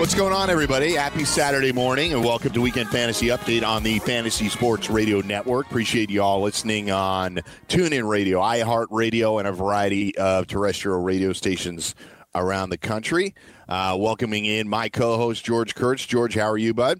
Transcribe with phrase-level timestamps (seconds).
[0.00, 0.94] What's going on, everybody?
[0.94, 5.66] Happy Saturday morning, and welcome to Weekend Fantasy Update on the Fantasy Sports Radio Network.
[5.66, 11.94] Appreciate you all listening on TuneIn Radio, iHeartRadio, and a variety of terrestrial radio stations
[12.34, 13.34] around the country.
[13.68, 16.06] Uh, welcoming in my co-host George Kurtz.
[16.06, 16.98] George, how are you, bud?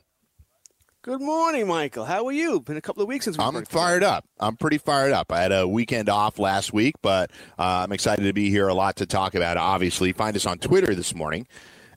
[1.00, 2.04] Good morning, Michael.
[2.04, 2.60] How are you?
[2.60, 4.26] Been a couple of weeks since we I'm fired up.
[4.38, 5.32] I'm pretty fired up.
[5.32, 8.68] I had a weekend off last week, but uh, I'm excited to be here.
[8.68, 10.12] A lot to talk about, obviously.
[10.12, 11.46] Find us on Twitter this morning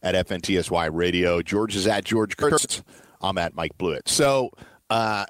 [0.03, 1.41] at FNTSY Radio.
[1.41, 2.83] George is at George Kurtz.
[3.21, 4.07] I'm at Mike Blewett.
[4.07, 4.51] So
[4.89, 5.25] uh,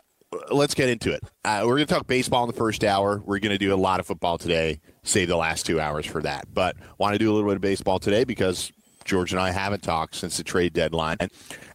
[0.51, 1.23] let's get into it.
[1.45, 3.21] Uh, we're going to talk baseball in the first hour.
[3.23, 4.81] We're going to do a lot of football today.
[5.03, 6.45] Save the last two hours for that.
[6.53, 8.71] But want to do a little bit of baseball today because
[9.05, 11.17] George and I haven't talked since the trade deadline,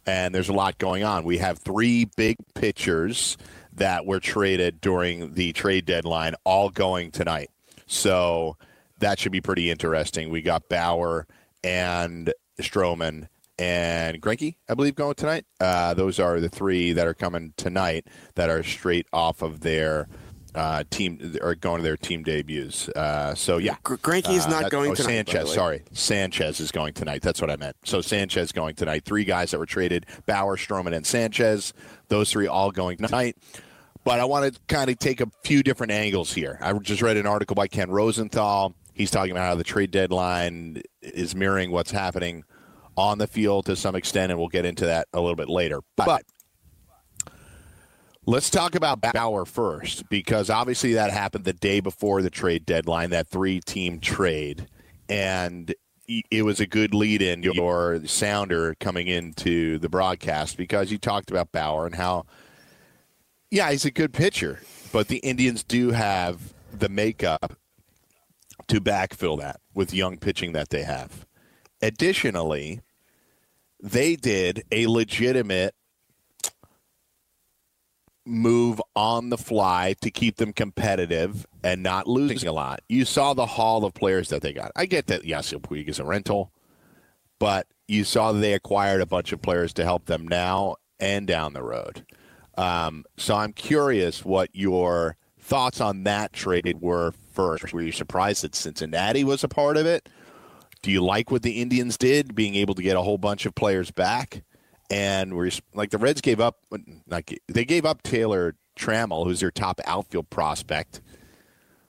[0.05, 1.23] and there's a lot going on.
[1.23, 3.37] We have three big pitchers
[3.73, 7.49] that were traded during the trade deadline, all going tonight.
[7.85, 8.57] So
[8.97, 10.29] that should be pretty interesting.
[10.29, 11.27] We got Bauer
[11.63, 15.45] and Stroman and Greinke, I believe, going tonight.
[15.59, 20.07] Uh, those are the three that are coming tonight that are straight off of their
[20.55, 22.89] uh, team or going to their team debuts.
[22.89, 26.71] Uh, so yeah, Gr- Greinke is not that- going oh, tonight, Sanchez, sorry, Sanchez is
[26.71, 27.21] going tonight.
[27.21, 27.75] That's what I meant.
[27.83, 29.05] So Sanchez going tonight.
[29.05, 31.73] Three guys that were traded: Bauer, Stroman, and Sanchez.
[32.07, 33.35] Those three all going tonight.
[34.05, 36.57] But I want to kind of take a few different angles here.
[36.61, 38.73] I just read an article by Ken Rosenthal.
[38.99, 42.43] He's talking about how the trade deadline is mirroring what's happening
[42.97, 45.79] on the field to some extent, and we'll get into that a little bit later.
[45.95, 46.23] But
[48.25, 53.09] Let's talk about Bauer first, because obviously that happened the day before the trade deadline,
[53.11, 54.67] that three team trade.
[55.07, 55.73] And
[56.29, 61.31] it was a good lead in your sounder coming into the broadcast because you talked
[61.31, 62.25] about Bauer and how,
[63.49, 64.59] yeah, he's a good pitcher,
[64.91, 67.58] but the Indians do have the makeup
[68.69, 71.25] to backfill that with young pitching that they have.
[71.81, 72.81] Additionally,
[73.81, 75.75] they did a legitimate
[78.25, 82.81] move on the fly to keep them competitive and not losing a lot.
[82.87, 84.71] You saw the haul of players that they got.
[84.75, 86.51] I get that, yes, Puig is a rental,
[87.39, 91.53] but you saw they acquired a bunch of players to help them now and down
[91.53, 92.05] the road.
[92.57, 95.15] Um, so I'm curious what your
[95.49, 97.73] thoughts on that trade were first.
[97.73, 100.07] Were you surprised that Cincinnati was a part of it?
[100.83, 103.55] Do you like what the Indians did, being able to get a whole bunch of
[103.55, 104.43] players back?
[104.91, 106.59] And we're like the Reds gave up,
[107.07, 111.01] like they gave up Taylor Trammell, who's their top outfield prospect.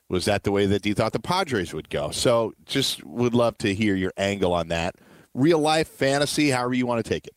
[0.08, 2.10] Was that the way that you thought the Padres would go?
[2.10, 4.96] So, just would love to hear your angle on that.
[5.34, 7.34] Real life, fantasy, however you want to take it.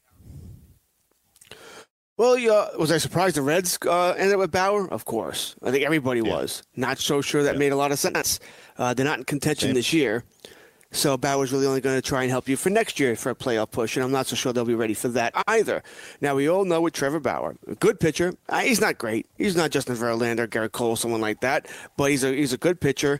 [2.15, 4.87] Well, yeah, was I surprised the Reds uh, ended up with Bauer?
[4.91, 5.55] Of course.
[5.63, 6.61] I think everybody was.
[6.75, 8.39] Not so sure that made a lot of sense.
[8.77, 9.75] Uh, they're not in contention Same.
[9.75, 10.23] this year.
[10.91, 13.35] So Bauer's really only going to try and help you for next year for a
[13.35, 15.81] playoff push, and I'm not so sure they'll be ready for that either.
[16.21, 18.35] Now we all know with Trevor Bauer, a good pitcher.
[18.47, 19.25] Uh, he's not great.
[19.35, 22.79] He's not Justin Verlander, Gerrit Cole, someone like that, but he's a he's a good
[22.79, 23.19] pitcher.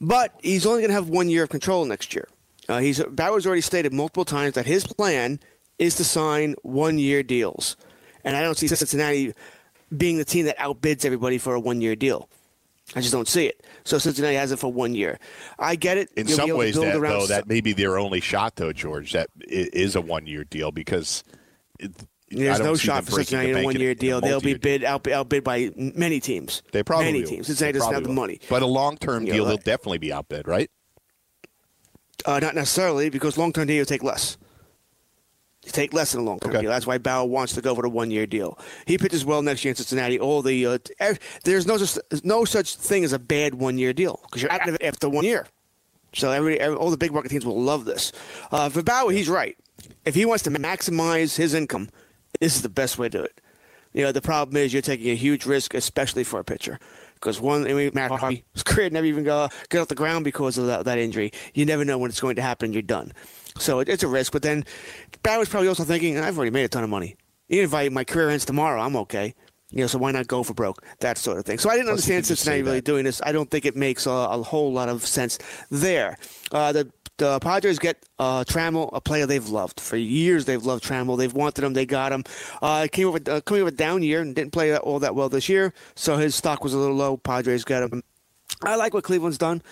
[0.00, 2.26] But he's only going to have one year of control next year.
[2.68, 5.38] Uh, he's Bauer's already stated multiple times that his plan
[5.78, 7.76] is to sign one year deals,
[8.24, 9.34] and I don't see Cincinnati
[9.96, 12.28] being the team that outbids everybody for a one year deal.
[12.96, 13.64] I just don't see it.
[13.84, 15.18] So Cincinnati has it for one year.
[15.58, 16.10] I get it.
[16.16, 19.12] In You'll some ways, that though, s- that may be their only shot, though, George.
[19.12, 21.22] That is a one-year deal because
[21.78, 21.92] it,
[22.28, 24.20] There's no shot for Cincinnati in a one-year deal.
[24.20, 26.62] They'll be bid out, outbid by many teams.
[26.72, 27.28] They probably many will.
[27.28, 27.46] teams.
[27.46, 28.14] They Cincinnati doesn't have probably the will.
[28.26, 28.40] money.
[28.50, 30.70] But a long-term You deal, know, they'll definitely be outbid, right?
[32.26, 34.36] Uh, not necessarily because long-term deal you take less.
[35.64, 36.60] You take less than a long-term Okay.
[36.62, 36.70] deal.
[36.70, 38.58] That's why Bauer wants to go for a one-year deal.
[38.86, 40.18] He pitches well next year in Cincinnati.
[40.18, 40.94] All the uh, t-
[41.44, 44.74] there's no such no such thing as a bad one-year deal because you're out of
[44.74, 45.46] it after one year.
[46.14, 48.12] So every, every all the big market teams will love this.
[48.50, 49.56] Uh, for Bauer, he's right.
[50.04, 51.88] If he wants to maximize his income,
[52.40, 53.40] this is the best way to do it.
[53.92, 56.78] You know, the problem is you're taking a huge risk, especially for a pitcher.
[57.22, 60.24] Because one, I mean, Matt Harvey, his career never even got get off the ground
[60.24, 61.30] because of that, that injury.
[61.54, 62.72] You never know when it's going to happen.
[62.72, 63.12] You're done.
[63.58, 64.32] So it, it's a risk.
[64.32, 64.64] But then
[65.22, 67.14] Bauer's probably also thinking, I've already made a ton of money.
[67.48, 69.34] Even if I, my career ends tomorrow, I'm okay.
[69.70, 70.84] You know, so why not go for broke?
[70.98, 71.58] That sort of thing.
[71.58, 73.22] So I didn't Plus, understand Cincinnati really doing this.
[73.24, 75.38] I don't think it makes a, a whole lot of sense
[75.70, 76.18] there.
[76.50, 76.90] Uh, the
[77.22, 80.44] the Padres get uh, Trammell, a player they've loved for years.
[80.44, 81.16] They've loved Trammell.
[81.16, 81.72] They've wanted him.
[81.72, 82.24] They got him.
[82.60, 85.28] Uh, came over uh, coming over a down year and didn't play all that well
[85.28, 85.72] this year.
[85.94, 87.16] So his stock was a little low.
[87.16, 88.02] Padres got him.
[88.64, 89.62] I like what Cleveland's done.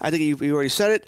[0.00, 1.06] I think you, you already said it.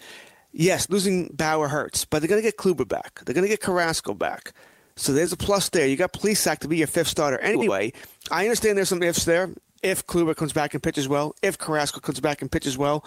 [0.51, 3.21] Yes, losing Bauer hurts, but they're going to get Kluber back.
[3.25, 4.53] They're going to get Carrasco back.
[4.97, 5.87] So there's a plus there.
[5.87, 7.93] You got Plesac to be your fifth starter anyway.
[8.31, 9.49] I understand there's some ifs there.
[9.81, 13.05] If Kluber comes back and pitches well, if Carrasco comes back and pitches well,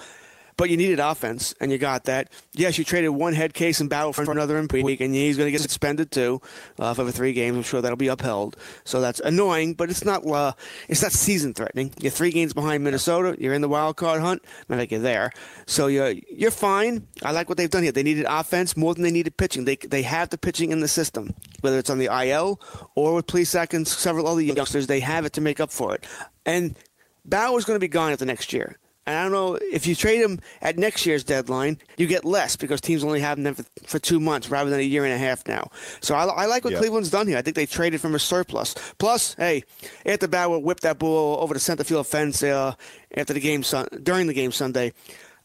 [0.59, 2.31] but you needed offense, and you got that.
[2.53, 5.47] Yes, you traded one head case and Bauer for another in week, and he's going
[5.47, 6.43] to get suspended too
[6.81, 7.57] uh, for three games.
[7.57, 8.57] I'm sure that'll be upheld.
[8.85, 10.53] So that's annoying, but it's not uh,
[10.89, 11.95] it's not season threatening.
[12.01, 13.37] You're three games behind Minnesota.
[13.39, 14.45] You're in the wild card hunt.
[14.69, 15.31] Not like you're there,
[15.67, 17.07] so you're you're fine.
[17.23, 17.93] I like what they've done here.
[17.93, 19.65] They needed offense more than they needed pitching.
[19.65, 22.61] They they have the pitching in the system, whether it's on the IL
[22.97, 24.89] or with Plesac and several other youngsters.
[24.89, 26.05] They have it to make up for it,
[26.45, 26.77] and
[27.25, 28.77] Bauer's going to be gone at the next year.
[29.09, 32.57] And I don't know if you trade him at next year's deadline, you get less
[32.57, 35.17] because teams only have them for, for two months rather than a year and a
[35.17, 35.71] half now.
[36.03, 36.79] So I, I like what Yeah.
[36.81, 37.39] Cleveland's done here.
[37.39, 38.75] I think they traded from a surplus.
[38.99, 39.65] Plus, hey,
[40.05, 42.75] after Bauer whipped that ball over the center field fence uh,
[43.17, 44.93] after the game sun- during the game Sunday,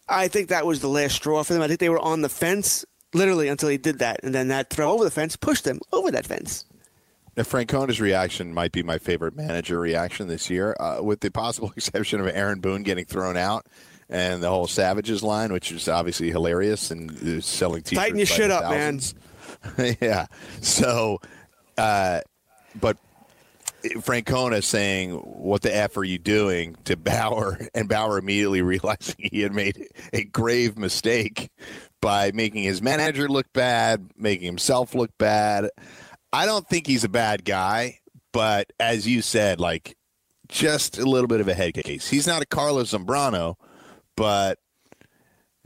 [0.10, 1.62] I think that was the last straw for them.
[1.62, 2.84] I think they were on the fence
[3.14, 6.12] literally until he did that, and then that throw over the fence pushed them over
[6.12, 6.66] that fence.
[7.36, 11.74] Now, Francona's reaction might be my favorite manager reaction this year, uh, with the possible
[11.78, 13.66] exception of Aaron Boone getting thrown out
[14.10, 18.02] and the whole Savages line, which is obviously hilarious and selling t-shirts.
[18.02, 19.00] Tighten your shit up, man.
[20.02, 20.28] yeah.
[20.62, 21.20] So,
[21.78, 22.22] uh,
[22.80, 22.98] but
[23.84, 29.42] Francona saying, "What the f are you doing?" to Bauer, and Bauer immediately realizing he
[29.42, 31.50] had made a grave mistake
[32.02, 35.70] by making his manager look bad, making himself look bad.
[36.34, 38.00] I don't think he's a bad guy,
[38.32, 39.96] but as you said, like
[40.50, 42.10] just a little bit of a head case.
[42.10, 43.56] He's not a Carlos Zambrano,
[44.16, 44.58] but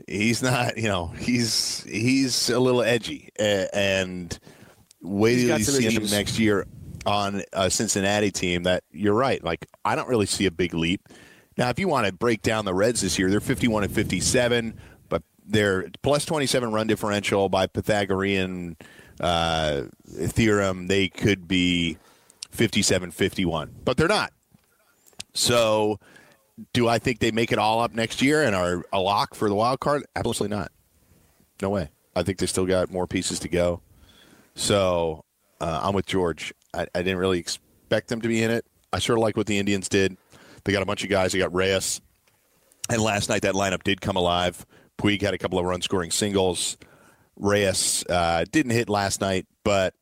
[0.06, 0.76] he's not.
[0.76, 4.38] You know, he's he's a little edgy, and
[5.00, 6.66] wait till you see him next year
[7.06, 8.64] on a Cincinnati team.
[8.64, 9.42] That you're right.
[9.42, 11.08] Like I don't really see a big leap.
[11.56, 14.78] Now, if you want to break down the Reds this year, they're 51 and 57,
[15.08, 18.76] but they're plus 27 run differential by Pythagorean
[19.20, 20.86] uh, theorem.
[20.86, 21.98] They could be
[22.50, 24.32] 57 51, but they're not.
[25.34, 26.00] So,
[26.72, 29.48] do I think they make it all up next year and are a lock for
[29.48, 30.04] the wild card?
[30.16, 30.72] Absolutely not.
[31.62, 31.90] No way.
[32.16, 33.80] I think they still got more pieces to go.
[34.54, 35.24] So,
[35.60, 36.52] uh, I'm with George.
[36.74, 38.64] I, I didn't really expect them to be in it.
[38.92, 40.16] I sort of like what the Indians did.
[40.64, 41.32] They got a bunch of guys.
[41.32, 42.00] They got Reyes.
[42.90, 44.66] And last night, that lineup did come alive.
[44.98, 46.76] Puig had a couple of run scoring singles.
[47.38, 49.94] Reyes uh, didn't hit last night, but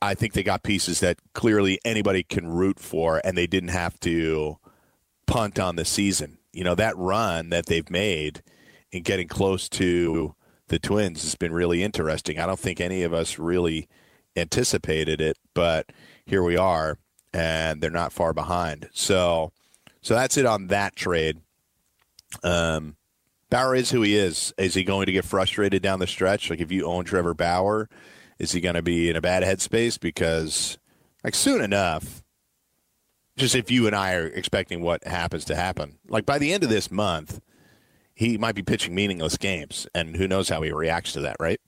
[0.00, 3.98] I think they got pieces that clearly anybody can root for, and they didn't have
[4.00, 4.58] to
[5.26, 6.38] punt on the season.
[6.52, 8.42] You know, that run that they've made
[8.92, 10.34] in getting close to
[10.68, 12.38] the Twins has been really interesting.
[12.38, 13.88] I don't think any of us really
[14.36, 15.90] anticipated it, but
[16.24, 16.98] here we are,
[17.32, 18.88] and they're not far behind.
[18.92, 19.52] So,
[20.00, 21.40] so that's it on that trade.
[22.42, 22.96] Um,
[23.50, 24.52] Bauer is who he is.
[24.58, 26.50] Is he going to get frustrated down the stretch?
[26.50, 27.88] Like if you own Trevor Bauer,
[28.38, 29.98] is he going to be in a bad headspace?
[29.98, 30.78] Because
[31.22, 32.22] like soon enough,
[33.36, 36.64] just if you and I are expecting what happens to happen, like by the end
[36.64, 37.40] of this month,
[38.14, 41.60] he might be pitching meaningless games, and who knows how he reacts to that, right?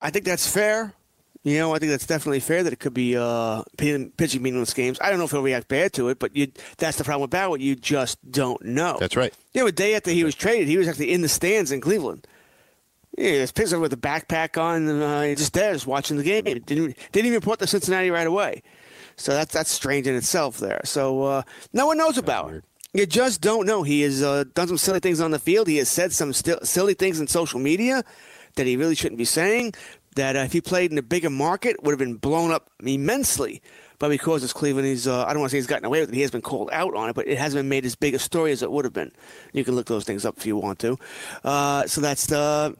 [0.00, 0.94] I think that's fair.
[1.42, 4.98] You know, I think that's definitely fair that it could be uh, pitching meaningless games.
[5.00, 7.30] I don't know if he'll react bad to it, but you, that's the problem with
[7.30, 7.56] Bauer.
[7.56, 8.98] You just don't know.
[9.00, 9.32] That's right.
[9.54, 11.80] You know, a day after he was traded, he was actually in the stands in
[11.80, 12.26] Cleveland.
[13.16, 16.18] Yeah, he was picks up with a backpack on, and uh, just there, just watching
[16.18, 16.44] the game.
[16.44, 18.62] Didn't didn't even report to Cincinnati right away.
[19.16, 20.58] So that's that's strange in itself.
[20.58, 20.80] There.
[20.84, 21.42] So uh,
[21.72, 22.64] no one knows about it.
[22.92, 23.82] You just don't know.
[23.82, 25.68] He has uh, done some silly things on the field.
[25.68, 28.04] He has said some sti- silly things in social media
[28.56, 29.74] that he really shouldn't be saying.
[30.20, 33.62] That uh, if he played in a bigger market, would have been blown up immensely.
[33.98, 36.10] But because it's Cleveland, he's uh, I don't want to say he's gotten away with
[36.10, 36.14] it.
[36.14, 38.18] He has been called out on it, but it hasn't been made as big a
[38.18, 39.12] story as it would have been.
[39.52, 40.98] You can look those things up if you want to.
[41.42, 42.76] Uh, so that's the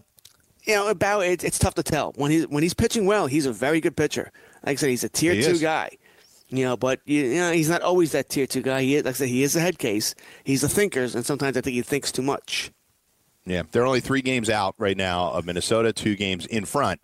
[0.64, 3.26] you know about it, it's tough to tell when he's when he's pitching well.
[3.26, 4.32] He's a very good pitcher.
[4.64, 5.60] Like I said, he's a tier He two is.
[5.60, 5.90] guy.
[6.48, 8.82] You know, but you, you know he's not always that tier two guy.
[8.82, 10.14] He is, like I said, he is a head case.
[10.44, 12.70] He's a thinker, and sometimes I think he thinks too much.
[13.46, 17.00] Yeah, they're only three games out right now of Minnesota, two games in front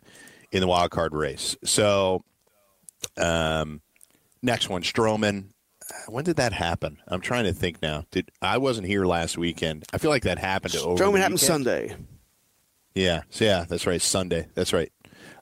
[0.53, 1.57] in the wild card race.
[1.65, 2.25] So,
[3.17, 3.81] um,
[4.43, 5.49] next one, Stroman.
[6.09, 6.99] When did that happen?
[7.07, 8.05] I'm trying to think now.
[8.11, 9.85] Did I wasn't here last weekend?
[9.93, 10.75] I feel like that happened.
[10.75, 11.41] Stroman happened weekend.
[11.41, 11.97] Sunday.
[12.95, 14.01] Yeah, so yeah, that's right.
[14.01, 14.49] Sunday.
[14.55, 14.91] That's right.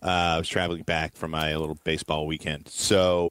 [0.02, 2.68] Uh, I was traveling back from my little baseball weekend.
[2.68, 3.30] So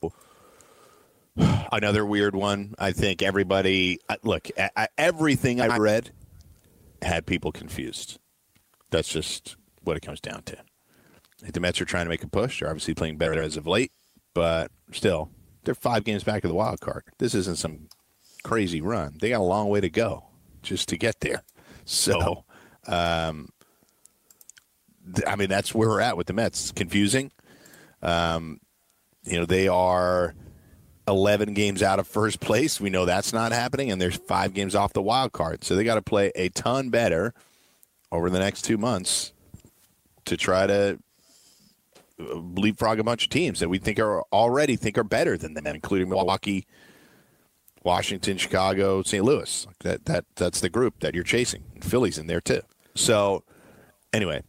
[1.71, 2.73] another weird one.
[2.79, 4.47] I think everybody look.
[4.57, 6.11] I, I, everything I read
[7.01, 8.19] had people confused.
[8.89, 10.57] That's just what it comes down to.
[11.51, 12.59] The Mets are trying to make a push.
[12.59, 13.91] They're obviously playing better as of late,
[14.33, 15.29] but still,
[15.63, 17.03] they're five games back of the wild card.
[17.19, 17.87] This isn't some
[18.43, 19.17] crazy run.
[19.19, 20.25] They got a long way to go
[20.61, 21.43] just to get there.
[21.85, 22.45] So,
[22.87, 23.49] um,
[25.13, 26.61] th- I mean, that's where we're at with the Mets.
[26.61, 27.31] It's confusing.
[28.01, 28.59] Um,
[29.23, 30.33] you know, they are
[31.07, 32.79] 11 games out of first place.
[32.79, 35.63] We know that's not happening, and there's five games off the wild card.
[35.63, 37.33] So they got to play a ton better
[38.11, 39.33] over the next two months
[40.25, 40.99] to try to
[42.19, 45.65] leapfrog a bunch of teams that we think are already think are better than them,
[45.67, 46.65] including Milwaukee,
[47.83, 49.23] Washington, Chicago, St.
[49.23, 49.67] Louis.
[49.81, 51.63] That that that's the group that you're chasing.
[51.81, 52.61] Philly's in there too.
[52.95, 53.43] So
[54.11, 54.43] anyway,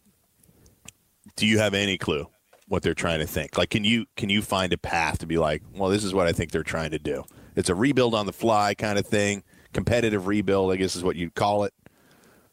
[1.36, 2.28] do you have any clue
[2.68, 3.58] what they're trying to think?
[3.58, 6.26] Like, can you can you find a path to be like, well, this is what
[6.26, 7.24] I think they're trying to do?
[7.56, 9.42] It's a rebuild on the fly kind of thing,
[9.72, 11.72] competitive rebuild, I guess is what you'd call it.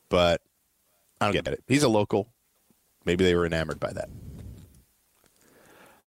[0.09, 0.41] But
[1.19, 1.63] I don't get it.
[1.67, 2.29] He's a local.
[3.05, 4.09] Maybe they were enamored by that.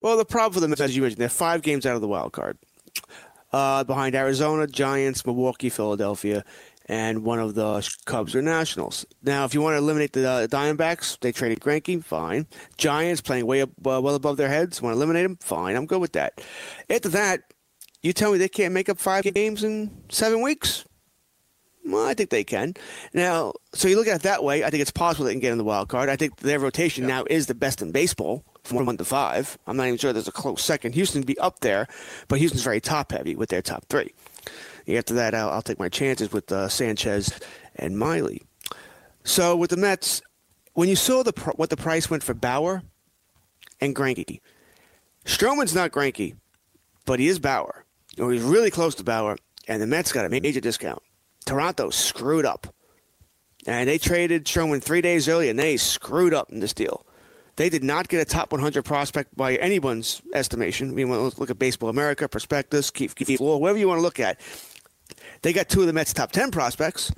[0.08, 2.08] Well, the problem for them is, as you mentioned, they're five games out of the
[2.08, 2.58] wild card,
[3.52, 6.46] uh, behind Arizona, Giants, Milwaukee, Philadelphia,
[6.86, 9.06] and one of the Cubs or Nationals.
[9.22, 12.48] Now, if you want to eliminate the uh, Diamondbacks, they traded Greinke, fine.
[12.78, 15.76] Giants playing way up, uh, well above their heads, want to eliminate them, fine.
[15.76, 16.42] I'm good with that.
[16.90, 17.42] After that,
[18.02, 20.86] you tell me they can't make up five games in seven weeks?
[21.84, 22.76] Well, I think they can.
[23.14, 24.64] Now, so you look at it that way.
[24.64, 26.08] I think it's possible they can get in the wild card.
[26.08, 29.58] I think their rotation now is the best in baseball from one to five.
[29.66, 30.94] I'm not even sure there's a close second.
[30.94, 31.88] Houston be up there,
[32.28, 34.14] but Houston's very top heavy with their top three.
[34.88, 37.40] After that, I'll, I'll take my chances with uh, Sanchez
[37.76, 38.44] and Miley.
[39.24, 40.22] So with the Mets,
[40.74, 42.84] when you saw the pr- what the price went for Bauer
[43.82, 44.40] and Greinke,
[45.26, 46.36] Stroman's not Greinke,
[47.06, 47.84] but he is Bauer.
[48.20, 51.02] Or he's really close to Bauer, and the Mets got a major discount.
[51.46, 52.74] Toronto screwed up.
[53.66, 57.06] And they traded Stroman three days early, and they screwed up in this deal.
[57.58, 60.92] They did not get a top 100 prospect by anyone's estimation.
[60.92, 64.20] I mean, look at Baseball America, Prospectus, Keith, Keith Law, whatever you want to look
[64.20, 64.40] at.
[65.42, 67.12] They got two of the Mets' top 10 prospects,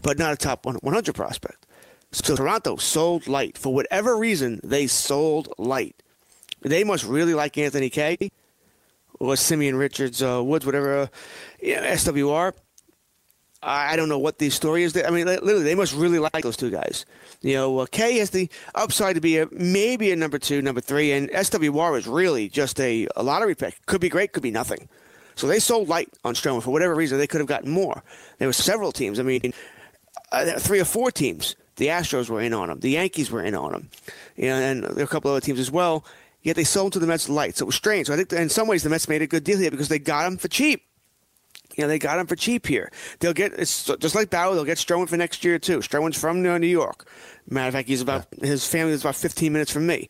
[0.00, 1.66] but not a top 100 prospect.
[2.12, 3.58] So Toronto sold light.
[3.58, 6.02] For whatever reason, they sold light.
[6.62, 8.30] They must really like Anthony Kay
[9.20, 11.06] or Simeon Richards, uh, Woods, whatever, uh,
[11.62, 12.54] SWR.
[13.64, 14.96] I don't know what the story is.
[14.96, 17.06] I mean, literally, they must really like those two guys.
[17.40, 20.80] You know, uh, Kay has the upside to be a maybe a number two, number
[20.80, 23.84] three, and SWR is really just a, a lottery pick.
[23.86, 24.88] Could be great, could be nothing.
[25.34, 27.18] So they sold light on Stroman for whatever reason.
[27.18, 28.02] They could have gotten more.
[28.38, 29.18] There were several teams.
[29.18, 29.52] I mean,
[30.30, 31.56] uh, three or four teams.
[31.76, 32.80] The Astros were in on him.
[32.80, 33.90] The Yankees were in on him.
[34.36, 36.04] You know, and there a couple other teams as well.
[36.42, 37.56] Yet they sold to the Mets light.
[37.56, 38.06] So it was strange.
[38.06, 39.98] So I think in some ways the Mets made a good deal here because they
[39.98, 40.84] got him for cheap.
[41.76, 42.90] You know, they got him for cheap here.
[43.20, 44.54] They'll get it's just like Bauer.
[44.54, 45.78] They'll get Stroman for next year too.
[45.78, 47.08] Stroman's from uh, New York.
[47.48, 50.08] Matter of fact, he's about his family is about 15 minutes from me.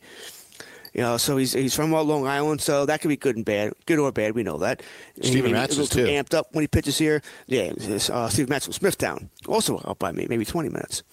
[0.93, 3.73] You know, so he's he's from Long Island, so that could be good and bad,
[3.85, 4.33] good or bad.
[4.33, 4.81] We know that.
[5.21, 6.05] Steven He- Matz is too.
[6.05, 7.21] Amped up when he pitches here.
[7.47, 7.73] Yeah,
[8.09, 11.03] uh, Steve Matz from Smithtown, also up by me, maybe 20 minutes.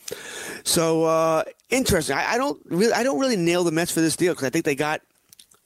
[0.62, 2.16] So uh, interesting.
[2.16, 4.50] I, I don't really I don't really nail the Mets for this deal because I
[4.50, 5.00] think they got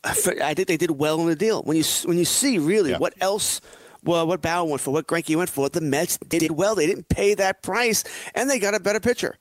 [0.04, 1.62] I think they did well in the deal.
[1.64, 2.98] When you when you see really Yeah.
[2.98, 3.60] what else,
[4.06, 6.74] well, what Bauer went for, what Greinke went for, the Mets did well.
[6.74, 9.36] They didn't pay that price, and they got a better pitcher.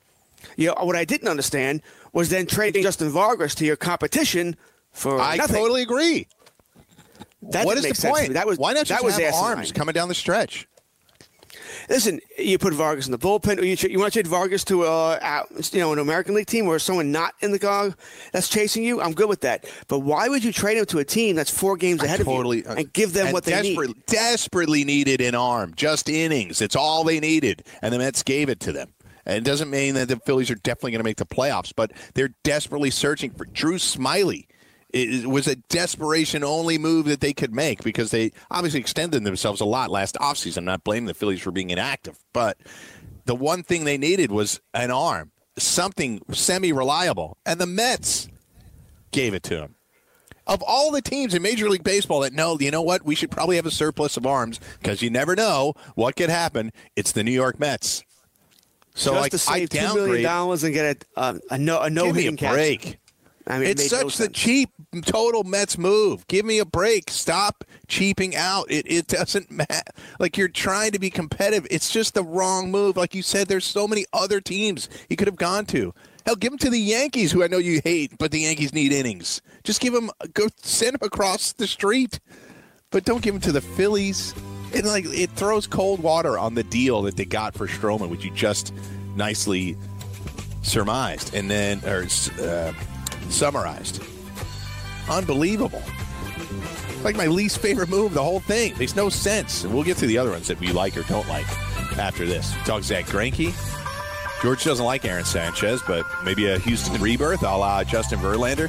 [0.56, 1.82] You know, what I didn't understand
[2.12, 4.56] was then trading Justin Vargas to your competition
[4.92, 5.56] for I nothing.
[5.56, 6.28] totally agree.
[7.42, 8.32] That what is the point?
[8.34, 9.58] That was Why not that just was have asinine.
[9.58, 10.66] arms coming down the stretch?
[11.88, 14.84] Listen, you put Vargas in the bullpen, or you, you want to trade Vargas to
[14.84, 17.96] uh, out, you know an American League team or someone not in the gog
[18.32, 19.00] that's chasing you.
[19.00, 19.66] I'm good with that.
[19.88, 22.70] But why would you trade him to a team that's four games ahead totally of
[22.70, 24.06] you and give them and what they desperately, need?
[24.06, 26.60] Desperately needed an arm, just innings.
[26.60, 28.92] It's all they needed, and the Mets gave it to them.
[29.24, 31.92] And it doesn't mean that the Phillies are definitely going to make the playoffs, but
[32.14, 34.46] they're desperately searching for Drew Smyly.
[34.96, 39.60] It was a desperation only move that they could make because they obviously extended themselves
[39.60, 40.58] a lot last offseason.
[40.58, 42.58] I'm not blaming the Phillies for being inactive, but
[43.24, 48.28] the one thing they needed was an arm, something semi reliable, and the Mets
[49.10, 49.76] gave it to him
[50.46, 53.30] of all the teams in Major League Baseball that know, you know what, we should
[53.30, 56.72] probably have a surplus of arms because you never know what could happen.
[56.94, 58.04] It's the New York Mets.
[58.94, 60.22] So just like to I save two million downgrade.
[60.22, 62.96] dollars and get a uh, a no a no Give me a hitting catch.
[63.48, 64.70] I mean, it it's no such the cheap
[65.02, 66.26] total Mets move.
[66.26, 67.10] Give me a break.
[67.10, 68.70] Stop cheaping out.
[68.70, 69.82] It it doesn't matter.
[70.18, 71.66] Like you're trying to be competitive.
[71.70, 72.96] It's just the wrong move.
[72.96, 75.94] Like you said, there's so many other teams he could have gone to.
[76.24, 78.92] Hell, give him to the Yankees, who I know you hate, but the Yankees need
[78.92, 79.40] innings.
[79.62, 82.18] Just give him go send him across the street,
[82.90, 84.34] but don't give him to the Phillies.
[84.74, 88.24] And like it throws cold water on the deal that they got for Stroman, which
[88.24, 88.74] you just
[89.14, 89.76] nicely
[90.62, 92.06] surmised and then or
[92.42, 92.72] uh,
[93.30, 94.02] summarized.
[95.08, 95.82] Unbelievable.
[97.02, 98.76] Like my least favorite move, the whole thing.
[98.78, 99.64] Makes no sense.
[99.64, 101.46] And we'll get to the other ones that we like or don't like
[101.98, 102.52] after this.
[102.64, 103.54] Talk Zach Greinke.
[104.42, 108.68] George doesn't like Aaron Sanchez, but maybe a Houston rebirth a la Justin Verlander.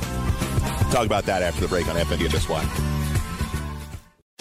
[0.92, 3.07] Talk about that after the break on FNTSY.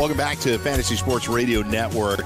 [0.00, 2.20] Welcome back to Fantasy Sports Radio Network.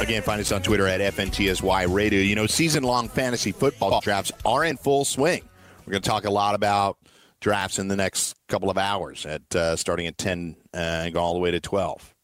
[0.00, 2.20] Again, find us on Twitter at FNTSY Radio.
[2.20, 5.44] You know, season long fantasy football drafts are in full swing.
[5.86, 6.98] We're going to talk a lot about
[7.42, 11.20] drafts in the next couple of hours, at uh, starting at 10 uh, and go
[11.20, 12.14] all the way to 12.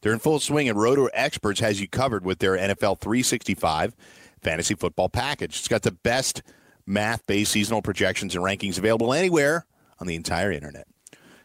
[0.00, 3.94] They're in full swing, and Roto Experts has you covered with their NFL 365
[4.40, 5.58] fantasy football package.
[5.58, 6.42] It's got the best
[6.86, 9.66] math based seasonal projections and rankings available anywhere
[9.98, 10.86] on the entire internet.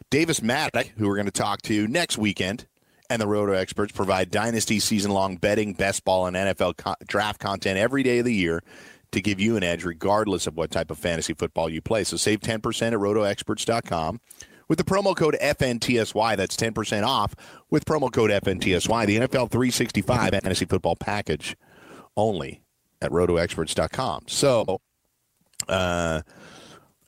[0.08, 2.66] Davis Mattek, who we're going to talk to next weekend,
[3.10, 7.40] and the Roto experts provide dynasty season long betting, best ball, and NFL co- draft
[7.40, 8.62] content every day of the year
[9.12, 12.04] to give you an edge regardless of what type of fantasy football you play.
[12.04, 14.20] So save 10% at rotoexperts.com
[14.68, 16.36] with the promo code FNTSY.
[16.36, 17.34] That's 10% off
[17.70, 19.06] with promo code FNTSY.
[19.06, 21.56] The NFL 365 fantasy football package
[22.16, 22.62] only
[23.00, 24.24] at rotoexperts.com.
[24.26, 24.80] So,
[25.68, 26.22] uh,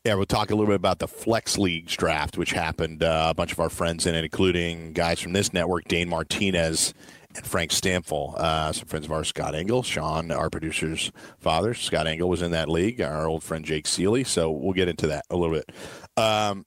[0.05, 3.03] yeah, we'll talk a little bit about the Flex Leagues draft, which happened.
[3.03, 6.95] Uh, a bunch of our friends in it, including guys from this network, Dane Martinez
[7.39, 8.35] and Frank Stampfl.
[8.37, 11.73] Uh, some friends of ours, Scott Engel, Sean, our producer's father.
[11.75, 13.01] Scott Engel was in that league.
[13.01, 14.27] Our old friend Jake Ciely.
[14.27, 15.71] So we'll get into that a little bit.
[16.17, 16.67] Um,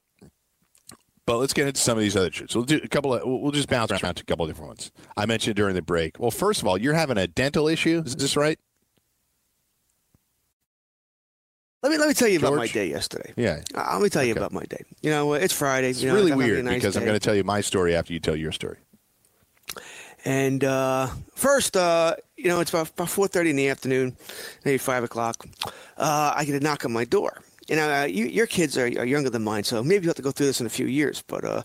[1.27, 2.51] but let's get into some of these other shit.
[2.51, 3.21] So we'll do a couple of.
[3.25, 4.91] We'll just bounce around to a couple of different ones.
[5.15, 6.19] I mentioned during the break.
[6.19, 8.01] Well, first of all, you're having a dental issue.
[8.05, 8.57] Is this right?
[11.84, 13.34] Let me let me tell you about my day yesterday.
[13.38, 13.62] Yeah.
[13.73, 14.39] Uh, let me tell you Okay.
[14.39, 14.84] about my day.
[15.01, 15.89] You know, it's Friday.
[15.89, 18.13] It's you know, really weird nice because I'm going to tell you my story after
[18.13, 18.77] you tell your story.
[20.23, 24.15] And uh, first, uh, you know, it's about about four thirty in the afternoon,
[24.65, 25.45] maybe five o'clock.
[25.97, 27.41] Uh, I get a knock on my door.
[27.67, 30.17] You know, uh, you, your kids are, are younger than mine, so maybe you'll have
[30.17, 31.23] to go through this in a few years.
[31.25, 31.63] But uh,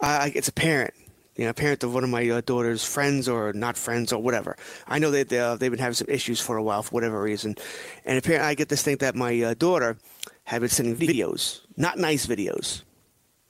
[0.00, 0.94] I, it's a parent,
[1.36, 4.22] you know, a parent of one of my uh, daughter's friends or not friends or
[4.22, 4.56] whatever.
[4.88, 7.20] I know that they, uh, they've been having some issues for a while for whatever
[7.20, 7.56] reason,
[8.04, 9.98] and apparently I get this thing that my uh, daughter
[10.44, 12.82] had been sending videos, not nice videos,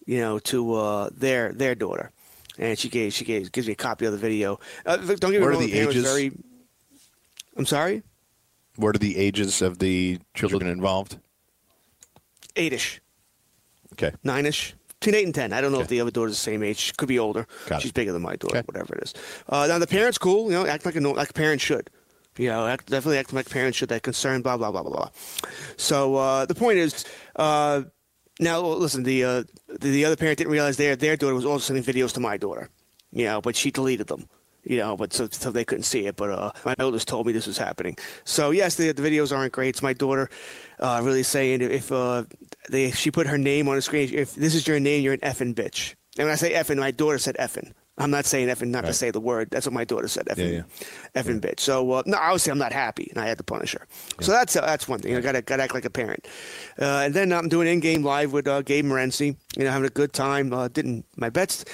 [0.06, 2.10] you know, to uh, their their daughter,
[2.58, 4.58] and she gave she gave gives me a copy of the video.
[4.86, 6.04] Uh, don't get me wrong, the was ages?
[6.04, 6.32] Very,
[7.56, 8.02] I'm sorry,
[8.76, 11.18] What are the ages of the children involved?
[12.56, 13.00] eight-ish,
[13.92, 14.12] Okay.
[14.22, 14.74] nine-ish.
[15.00, 15.52] Between eight and ten.
[15.52, 16.96] I don't know if the other daughter's the same age.
[16.96, 17.46] Could be older.
[17.66, 17.82] Got it.
[17.82, 18.64] She's bigger than my daughter, Okay.
[18.66, 19.14] whatever it is.
[19.48, 20.46] Uh, now the parents cool.
[20.46, 21.90] You know, act like a like a parent should.
[22.38, 23.90] You know, act, definitely act like parents should.
[23.90, 24.40] That concern.
[24.40, 25.10] Blah blah blah blah blah.
[25.76, 27.04] So uh, the point is,
[27.36, 27.82] uh,
[28.40, 29.02] now listen.
[29.02, 32.12] The, uh, the the other parent didn't realize their their daughter was also sending videos
[32.14, 32.70] to my daughter.
[33.12, 34.28] You know, but she deleted them.
[34.64, 36.16] You know, but so, so they couldn't see it.
[36.16, 37.96] But uh, my eldest told me this was happening.
[38.24, 39.68] So yes, the, the videos aren't great.
[39.68, 40.30] It's my daughter
[40.80, 42.24] uh, really saying if uh,
[42.70, 45.20] they she put her name on the screen, if this is your name, you're an
[45.20, 45.94] effing bitch.
[46.16, 47.72] And when I say effing, my daughter said effing.
[47.96, 49.50] I'm not saying effing not to say the word.
[49.50, 50.26] That's what my daughter said.
[50.26, 50.52] Effing,
[51.14, 51.60] Yeah, effing bitch.
[51.60, 53.86] So uh, no, obviously I'm not happy, and I had to punish her.
[54.20, 55.14] So that's uh, that's one thing.
[55.16, 56.26] I got to got to act like a parent.
[56.80, 59.36] Uh, and then I'm doing in-game live with uh, Gabe Morency.
[59.56, 60.52] You know, having a good time.
[60.52, 61.64] Uh, didn't my bets?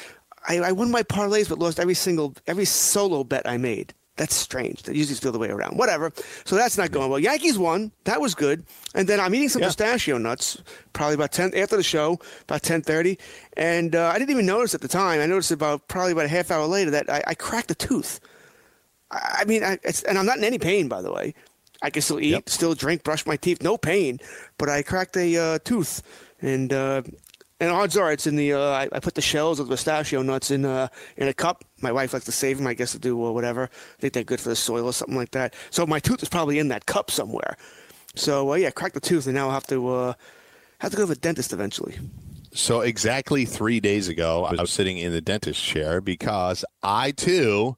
[0.48, 3.94] I, I won my parlays, but lost every single every solo bet I made.
[4.16, 4.82] That's strange.
[4.82, 5.78] That usually it's the way around.
[5.78, 6.12] Whatever.
[6.44, 7.18] So that's not going well.
[7.18, 7.90] Yankees won.
[8.04, 8.64] That was good.
[8.94, 9.68] And then I'm eating some Yeah.
[9.68, 10.62] pistachio nuts.
[10.92, 13.18] Probably about ten after the show, about ten thirty.
[13.56, 15.20] And uh, I didn't even notice at the time.
[15.20, 18.20] I noticed about probably about a half hour later that I, I cracked a tooth.
[19.10, 21.34] I I mean, I, it's, and I'm not in any pain, by the way.
[21.82, 22.48] I can still eat, Yep.
[22.50, 24.18] still drink, brush my teeth, no pain.
[24.58, 26.02] But I cracked a uh, tooth,
[26.42, 27.02] and uh,
[27.60, 28.54] and odds are it's in the.
[28.54, 31.64] Uh, I, I put the shells of the pistachio nuts in uh, in a cup.
[31.82, 33.64] My wife likes to save them, I guess, to do uh, whatever.
[33.64, 35.54] I think they're good for the soil or something like that.
[35.70, 37.56] So my tooth is probably in that cup somewhere.
[38.14, 40.12] So uh, yeah, crack the tooth, and now I'll have to uh,
[40.78, 41.98] have to go to the dentist eventually.
[42.52, 47.76] So exactly three days ago, I was sitting in the dentist chair because I too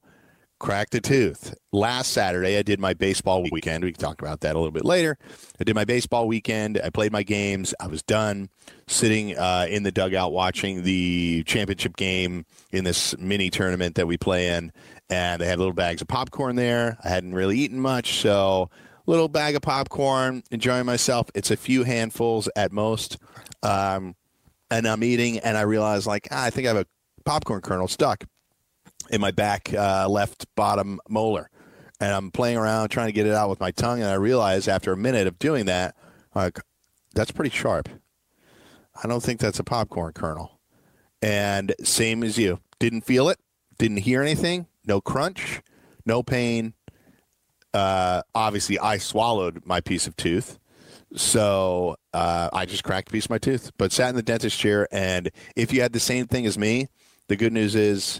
[0.63, 1.53] cracked a tooth.
[1.73, 3.83] Last Saturday, I did my baseball weekend.
[3.83, 5.17] We can talk about that a little bit later.
[5.59, 6.79] I did my baseball weekend.
[6.81, 7.75] I played my games.
[7.81, 8.49] I was done
[8.87, 14.17] sitting uh, in the dugout watching the championship game in this mini tournament that we
[14.17, 14.71] play in.
[15.09, 16.97] And they had little bags of popcorn there.
[17.03, 18.69] I hadn't really eaten much, so
[19.05, 21.29] little bag of popcorn, enjoying myself.
[21.35, 23.17] It's a few handfuls at most.
[23.63, 24.15] Um,
[24.71, 26.85] and I'm eating, and I realize like ah, I think I have a
[27.25, 28.23] popcorn kernel stuck
[29.09, 31.49] in my back uh, left bottom molar,
[31.99, 34.67] and I'm playing around trying to get it out with my tongue, and I realize
[34.67, 35.95] after a minute of doing that,
[36.35, 36.59] like
[37.13, 37.89] that's pretty sharp.
[39.01, 40.59] I don't think that's a popcorn kernel.
[41.21, 43.39] And same as you, didn't feel it,
[43.77, 45.61] didn't hear anything, no crunch,
[46.05, 46.73] no pain.
[47.73, 50.59] Uh, obviously, I swallowed my piece of tooth.
[51.15, 54.59] So uh, I just cracked a piece of my tooth, but sat in the dentist
[54.59, 54.87] chair.
[54.91, 56.87] And if you had the same thing as me,
[57.27, 58.19] the good news is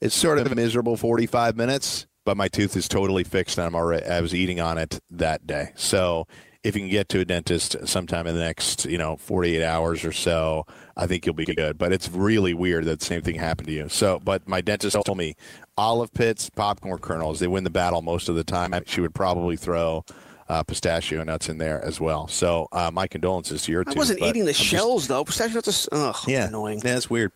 [0.00, 3.74] it's sort of a miserable 45 minutes, but my tooth is totally fixed and I'm
[3.74, 5.70] already, I was eating on it that day.
[5.76, 6.26] So
[6.64, 10.04] if you can get to a dentist sometime in the next, you know, 48 hours
[10.04, 10.64] or so,
[10.96, 11.78] I think you'll be good.
[11.78, 13.88] But it's really weird that the same thing happened to you.
[13.88, 15.34] So, but my dentist told me
[15.78, 18.74] olive pits, popcorn kernels, they win the battle most of the time.
[18.86, 20.04] She would probably throw
[20.48, 22.26] uh, pistachio nuts in there as well.
[22.28, 25.24] So uh, my condolences to your I wasn't eating the I'm just- shells though.
[25.24, 26.78] Pistachio nuts are ugh, yeah, annoying.
[26.78, 27.30] Yeah, that's weird.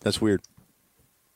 [0.00, 0.42] That's weird.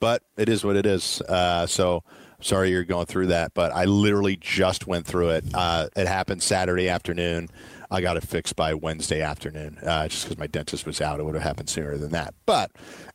[0.05, 1.23] But it is what it is.
[1.23, 2.05] Uh, so
[2.39, 3.55] sorry you're going through that.
[3.55, 5.47] But I literally just went through it.
[5.55, 7.49] Uh, it happened Saturday afternoon.
[7.91, 11.21] I got it fixed by Wednesday afternoon, uh, just because my dentist was out.
[11.21, 12.35] It would have happened sooner than that.
[12.45, 12.71] But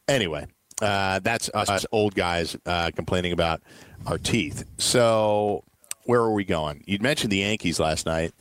[0.08, 0.48] anyway,
[0.82, 3.62] uh, that's us, old guys uh, complaining about
[4.08, 4.66] our teeth.
[4.80, 5.64] So
[6.06, 6.84] where are we going?
[6.88, 8.34] You mentioned the Yankees last night.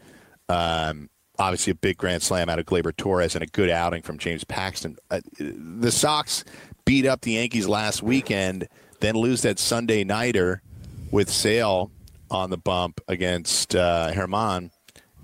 [0.48, 4.16] Um, obviously, a big grand slam out of Gleyber Torres and a good outing from
[4.16, 4.96] James Paxton.
[5.10, 6.44] Uh, the Sox
[6.88, 8.66] beat up the Yankees last weekend,
[9.00, 10.62] then lose that Sunday nighter
[11.10, 11.90] with Sale
[12.30, 14.70] on the bump against uh, Germán,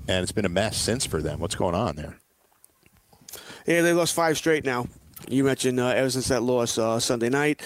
[0.07, 1.41] and it's been a mess since for them.
[1.41, 2.19] What's going on there?
[3.67, 4.89] Yeah, they lost five straight now.
[5.27, 7.63] You mentioned uh, ever since that loss uh, Sunday night.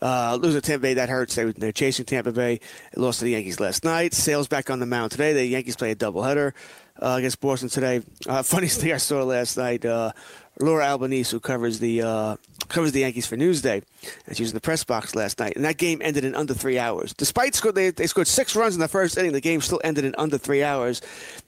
[0.00, 1.34] Uh, losing to Tampa Bay, that hurts.
[1.34, 2.58] They, they're chasing Tampa Bay.
[2.94, 4.14] They lost to the Yankees last night.
[4.14, 5.34] Sales back on the mound today.
[5.34, 6.54] The Yankees play a doubleheader
[7.00, 8.00] uh, against Boston today.
[8.26, 10.12] Uh, funniest thing I saw last night, uh,
[10.58, 12.36] Laura Albanese, who covers the uh,
[12.72, 13.82] covers the Yankees for Newsday,
[14.26, 15.54] and she was in the press box last night.
[15.56, 17.14] And that game ended in under three hours.
[17.14, 20.04] Despite score, they, they scored six runs in the first inning, the game still ended
[20.04, 21.00] in under three hours.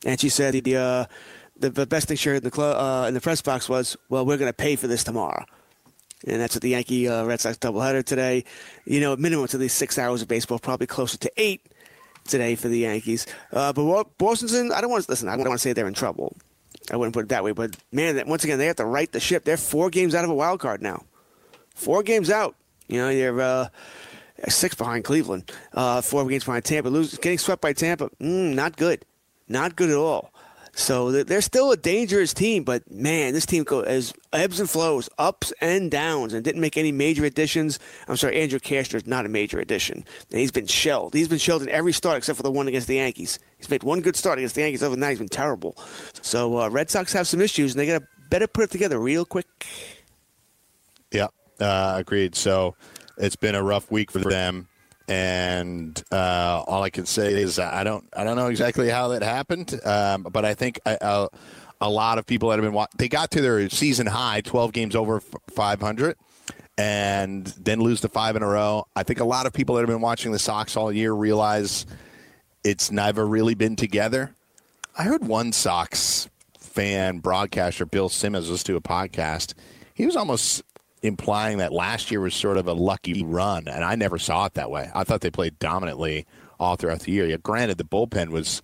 [0.05, 1.07] And she said the uh,
[1.57, 3.97] the, the best thing she heard in the cl- uh, in the press box was,
[4.09, 5.45] "Well, we're going to pay for this tomorrow."
[6.27, 8.45] and that's at the Yankee uh, Red Sox doubleheader today.
[8.85, 11.67] You know, minimum to these six hours of baseball, probably closer to eight
[12.27, 13.27] today for the Yankees.
[13.53, 15.29] Uh, but Boston's in, I don't want to listen.
[15.29, 16.37] I don't want to say they're in trouble.
[16.91, 17.53] I wouldn't put it that way.
[17.53, 19.45] But man, once again, they have to right the ship.
[19.45, 21.05] They're four games out of a wild card now.
[21.75, 22.55] Four games out.
[22.89, 23.69] You know, you're uh,
[24.49, 26.89] six behind Cleveland, uh, four games behind Tampa.
[26.89, 29.05] Lose, getting swept by Tampa, mm, not good,
[29.49, 30.31] not good at all.
[30.77, 35.53] So they're- still a dangerous team, but man, this team goes ebbs and flows, ups
[35.61, 37.79] and downs, and didn't make any major additions.
[38.09, 41.15] I'm sorry, Andrew Cashner is not a major addition, and he's been shelled.
[41.15, 43.39] He's been shelled in every start except for the one against the Yankees.
[43.57, 44.83] He's made one good start against the Yankees.
[44.83, 45.77] Other than that, he's been terrible.
[46.23, 48.99] So uh, Red Sox have some issues, and they got to better put it together
[48.99, 49.47] real quick.
[51.13, 51.29] Yeah,
[51.61, 52.35] uh, agreed.
[52.35, 52.75] So
[53.17, 54.69] it's been a rough week for them,
[55.09, 59.23] and uh, all I can say is I don't I don't know exactly how that
[59.23, 61.29] happened, um, but I think uh,
[61.81, 64.73] a lot of people that have been wa- they got to their season high, twelve
[64.73, 66.17] games over five hundred.
[66.77, 68.88] And then lose the five in a row.
[68.97, 71.87] I think a lot of people that have been watching the Sox all year realize
[72.64, 74.35] it's never really been together.
[74.99, 79.55] I heard one Sox fan broadcaster, Bill Simmons, was to a podcast.
[79.95, 80.64] He was almost
[81.05, 84.55] implying that last year was sort of a lucky run, and I never saw it
[84.55, 84.90] that way.
[84.95, 86.27] I thought they played dominantly
[86.59, 87.27] all throughout the year.
[87.27, 88.62] Yeah, granted, the bullpen was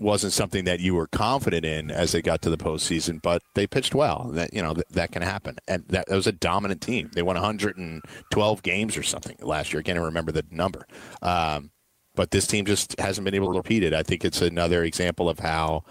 [0.00, 3.66] wasn't something that you were confident in as they got to the postseason, but they
[3.66, 4.30] pitched well.
[4.32, 7.10] That you know that, that can happen, and that, that was a dominant team.
[7.14, 9.80] They won 112 games or something last year.
[9.80, 10.86] I can't even remember the number.
[11.22, 11.70] Um,
[12.16, 13.94] but this team just hasn't been able to repeat it.
[13.94, 15.84] I think it's another example of how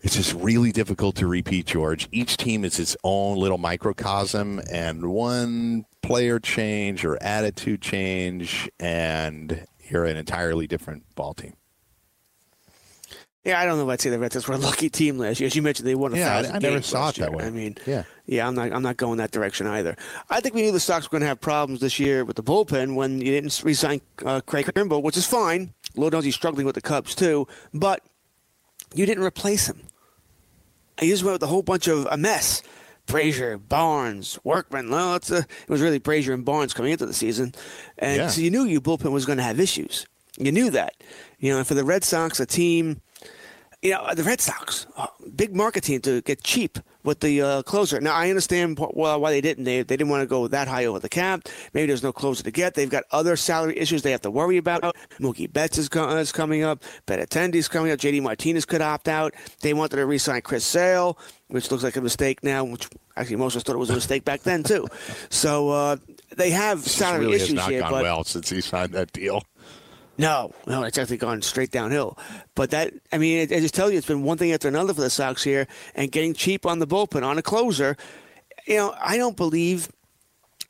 [0.00, 2.08] it's just really difficult to repeat, George.
[2.12, 9.66] Each team is its own little microcosm, and one player change or attitude change, and
[9.90, 11.54] you're an entirely different ball team.
[13.44, 15.40] Yeah, I don't know if I'd say the Red Sox were a lucky team last
[15.40, 15.46] year.
[15.46, 17.30] As you mentioned, they won a Yeah, I- thousand I never games saw it that
[17.30, 17.38] year.
[17.38, 17.44] way.
[17.44, 18.02] I mean, Yeah.
[18.26, 19.96] yeah, I'm not, I'm not going that direction either.
[20.28, 22.42] I think we knew the Sox were going to have problems this year with the
[22.42, 25.72] bullpen when you didn't resign uh, Craig Kimbrel, which is fine.
[25.96, 28.02] Lord knows he's struggling with the Cubs too, but
[28.94, 29.80] you didn't replace him.
[31.00, 32.62] You just went with a whole bunch of a mess.
[33.06, 34.90] Brasier, Barnes, Workman.
[34.90, 37.54] Well, it's a, it was really Brasier and Barnes coming into the season,
[37.98, 38.28] and Yeah.
[38.28, 40.06] so you knew your bullpen was going to have issues.
[40.38, 40.94] You knew that.
[41.38, 43.00] You know, for the Red Sox, a team
[43.82, 47.62] you know, the Red Sox, uh, big market team to get cheap with the uh,
[47.62, 48.00] closer.
[48.00, 49.64] Now, I understand well, why they didn't.
[49.64, 51.42] They, they didn't want to go that high over the cap.
[51.72, 52.74] Maybe there's no closer to get.
[52.74, 54.82] They've got other salary issues they have to worry about.
[55.20, 56.82] Mookie Betts is, co- is coming up.
[57.06, 58.00] Benintendi's coming up.
[58.00, 59.34] JD Martinez could opt out.
[59.60, 63.54] They wanted to re-sign Chris Sale, which looks like a mistake now, which actually most
[63.54, 64.88] of us thought it was a mistake back then, too.
[65.30, 65.96] So uh,
[66.36, 67.80] they have salary really issues has not here.
[67.80, 69.44] gone well since he signed that deal.
[70.18, 72.18] No, no, it's actually gone straight downhill.
[72.56, 75.00] But that, I mean, I just tell you, it's been one thing after another for
[75.00, 77.96] the Sox here, and getting cheap on the bullpen on a closer.
[78.66, 79.88] You know, I don't believe,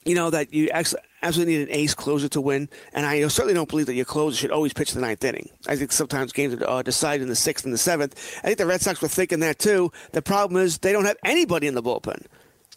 [0.04, 3.54] you know, that you actually absolutely need an ace closer to win, and I certainly
[3.54, 5.48] don't believe that your closer should always pitch the ninth inning.
[5.66, 8.14] I think sometimes games are uh, decided in the sixth and the seventh.
[8.38, 9.90] I think the Red Sox were thinking that too.
[10.12, 12.26] The problem is they don't have anybody in the bullpen.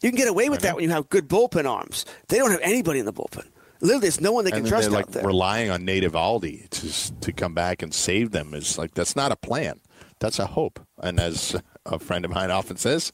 [0.02, 2.06] You can get away with that when you have good bullpen arms.
[2.30, 3.48] They don't have anybody in the bullpen.
[3.82, 7.34] Literally, there's no one they can trust they're like relying on Nate Eovaldi to to
[7.34, 9.82] come back and save them is like that's not a plan.
[10.20, 10.80] That's a hope.
[11.02, 13.12] And as a friend of mine often says,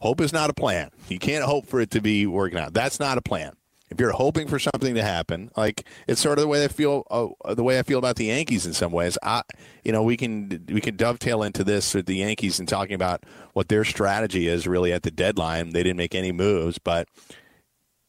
[0.00, 0.90] hope is not a plan.
[1.08, 2.74] You can't hope for it to be working out.
[2.74, 3.52] That's not a plan.
[3.88, 7.04] If you're hoping for something to happen, like it's sort of the way I feel,
[7.10, 9.18] uh, the way I feel about the Yankees in some ways.
[9.22, 9.42] I,
[9.84, 13.24] you know, we can we can dovetail into this with the Yankees and talking about
[13.52, 15.70] what their strategy is really at the deadline.
[15.70, 17.08] They didn't make any moves, but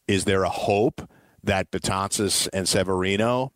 [0.07, 1.09] is there a hope
[1.43, 3.51] that Betances and Severino,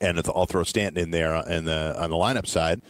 [0.00, 2.82] and I'll throw Stanton in there in the on the lineup side,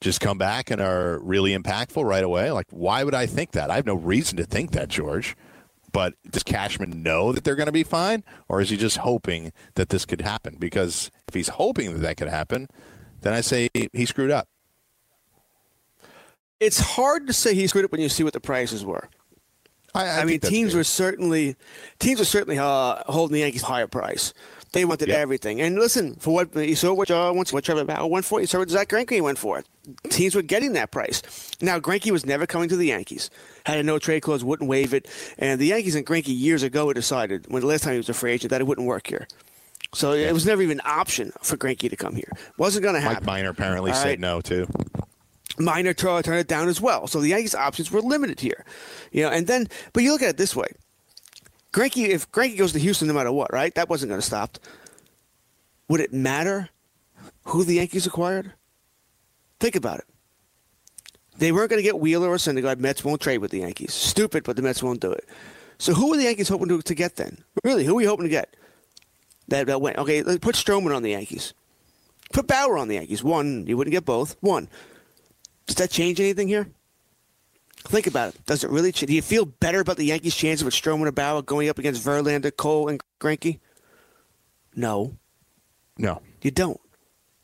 [0.00, 2.50] just come back and are really impactful right away?
[2.50, 3.70] Like, why would I think that?
[3.70, 5.36] I have no reason to think that, George.
[5.92, 9.52] But does Cashman know that they're going to be fine, or is he just hoping
[9.76, 10.56] that this could happen?
[10.58, 12.66] Because if he's hoping that that could happen,
[13.20, 14.48] then I say he screwed up.
[16.60, 19.08] it's hard to say he screwed up when you see what the prices were.
[19.94, 21.56] I, I, mean, teams were certainly
[22.00, 24.34] teams were certainly uh, holding the Yankees higher price.
[24.72, 25.16] They wanted Yeah.
[25.16, 25.60] everything.
[25.60, 28.46] And listen, for what you saw, what uh, once what Trevor Bauer went for, you
[28.48, 29.62] saw what Zach Greinke went for.
[30.10, 31.22] Teams were getting that price.
[31.60, 33.30] Now Greinke was never coming to the Yankees.
[33.66, 35.08] Had a no trade clause, wouldn't waive it.
[35.38, 38.08] And the Yankees and Greinke years ago had decided when the last time he was
[38.08, 39.28] a free agent that it wouldn't work here.
[39.94, 42.32] So it was never even an option for Greinke to come here.
[42.58, 43.18] Wasn't going to happen.
[43.24, 43.26] Mike.
[43.26, 44.18] Minor apparently All said right.
[44.20, 44.66] no too.
[45.58, 47.06] Minor turned turned it down as well.
[47.06, 48.64] So the Yankees' options were limited here,
[49.12, 49.30] you know.
[49.30, 50.66] And then, but you look at it this way:
[51.72, 53.74] Greinke, if Greinke goes to Houston, no matter what, right?
[53.74, 54.58] That wasn't going to stop.
[55.88, 56.70] Would it matter
[57.44, 58.52] who the Yankees acquired?
[59.60, 60.06] Think about it.
[61.38, 62.78] They weren't going to get Wheeler or Syndergaard.
[62.78, 63.92] Mets won't trade with the Yankees.
[63.92, 65.28] Stupid, but the Mets won't do it.
[65.78, 67.42] So who are the Yankees hoping to, to get then?
[67.64, 68.56] Really, who are we hoping to get?
[69.48, 70.22] That, that went okay.
[70.22, 71.54] Let's put Stroman on the Yankees.
[72.32, 73.22] Put Bauer on the Yankees.
[73.22, 74.36] One, you wouldn't get both.
[74.40, 74.68] One.
[75.66, 76.66] Does that change anything here?
[77.86, 78.46] Think about it.
[78.46, 78.92] Does it really?
[78.92, 81.78] Ch- do you feel better about the Yankees' chances with Stroman and Bauer going up
[81.78, 83.58] against Verlander, Cole, and Greinke?
[84.74, 85.16] No,
[85.98, 86.20] No.
[86.42, 86.80] you don't.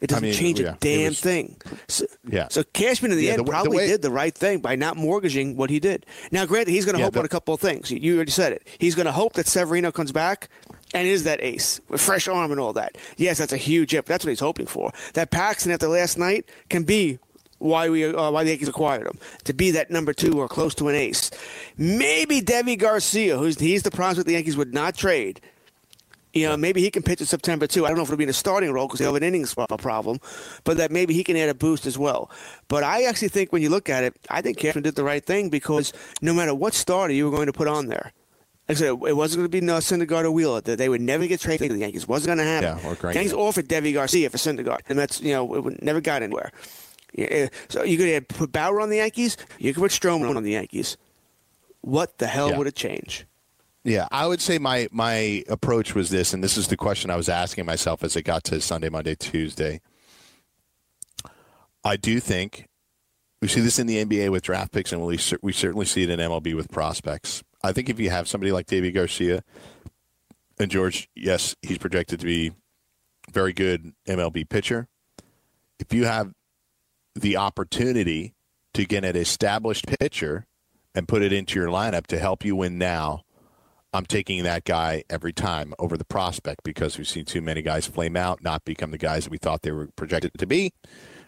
[0.01, 1.61] It doesn't mean, change yeah, a damn was- thing.
[1.89, 2.49] So, Yeah.
[2.51, 4.61] so Cashman in the Yeah, end the w- the probably way- did the right thing
[4.61, 6.07] by not mortgaging what he did.
[6.33, 7.91] Now, granted, he's going to Yeah, hope the- on a couple of things.
[7.91, 8.67] You- You already said it.
[8.79, 10.49] He's going to hope that Severino comes back
[10.95, 12.97] and is that ace with fresh arm and all that.
[13.19, 14.07] Yes, that's a huge if.
[14.07, 14.91] That's what he's hoping for.
[15.13, 17.19] That Paxton after last night can be
[17.61, 20.75] why we uh, why the Yankees acquired him to be that number two or close
[20.77, 21.31] to an ace.
[21.79, 25.41] Maybe Deivi Garcia, who's he's the prospect the Yankees would not trade.
[26.33, 27.85] You know, maybe he can pitch in September too.
[27.85, 29.53] I don't know if it'll be in a starting role because they have an innings
[29.55, 30.21] problem,
[30.63, 32.31] but that maybe he can add a boost as well.
[32.69, 35.25] But I actually think when you look at it, I think Cashman did the right
[35.25, 35.93] thing because
[36.23, 38.13] no matter what starter you were going to put on there,
[38.69, 40.61] like I said, it wasn't going to be no Syndergaard or Wheeler.
[40.61, 42.07] That they would never get traded to the Yankees.
[42.07, 42.79] wasn't going to happen.
[42.85, 43.13] Yeah, or.
[43.13, 46.53] Yankees offered Deivi Garcia for Syndergaard, and that's you know it would- never got anywhere.
[47.13, 49.37] Yeah, so you could put Bauer on the Yankees.
[49.59, 50.97] You could put Stroman on the Yankees.
[51.81, 52.59] What the hell Yeah.
[52.59, 53.27] would it change?
[53.85, 57.17] Yeah, I would say my my approach was this, and this is the question I
[57.17, 59.81] was asking myself as it got to Sunday, Monday, Tuesday.
[61.83, 62.69] I do think
[63.41, 66.11] we see this in the NBA with draft picks, and we we certainly see it
[66.11, 67.43] in MLB with prospects.
[67.63, 69.43] I think if you have somebody like David Garcia
[70.59, 72.53] and George, yes, he's projected to be
[73.33, 74.89] very good MLB pitcher.
[75.79, 76.33] If you have
[77.15, 78.35] the opportunity
[78.75, 80.47] to get an established pitcher
[80.95, 83.23] and put it into your lineup to help you win now,
[83.93, 87.87] I'm taking that guy every time over the prospect because we've seen too many guys
[87.87, 90.73] flame out, not become the guys that we thought they were projected to be,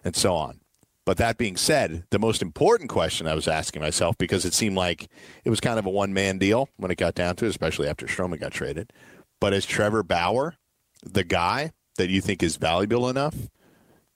[0.05, 0.61] and so on.
[1.05, 4.77] But that being said, the most important question I was asking myself, because it seemed
[4.77, 5.09] like
[5.45, 7.88] it was kind of a one man deal when it got down to it, especially
[7.88, 8.92] after Stroman got traded.
[9.40, 10.55] But is Trevor Bauer
[11.03, 13.35] the guy that you think is valuable enough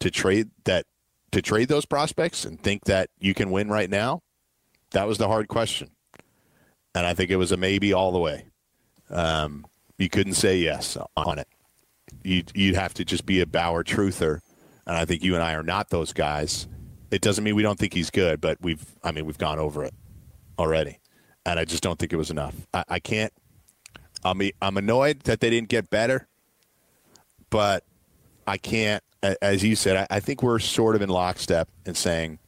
[0.01, 0.87] to trade that
[1.37, 4.23] to trade those prospects and think that you can win right now?
[4.93, 5.91] That was the hard question.
[6.95, 8.47] And I think it was a maybe all the way.
[9.11, 9.67] Um,
[9.99, 11.47] you couldn't say yes on it.
[12.25, 14.41] You'd, you'd have to just be a Bauer truther.
[14.87, 16.69] And I think you and I are not those guys.
[17.11, 19.85] It doesn't mean we don't think he's good, but we've, I mean, we've gone over
[19.85, 19.93] it
[20.59, 21.01] already.
[21.45, 22.55] And I just don't think it was enough.
[22.73, 23.33] I, I can't,
[24.25, 26.29] I'm, I'm annoyed that they didn't get better,
[27.51, 27.85] but
[28.47, 29.03] I can't,
[29.43, 32.39] as you said, I, think we're sort of in lockstep in saying,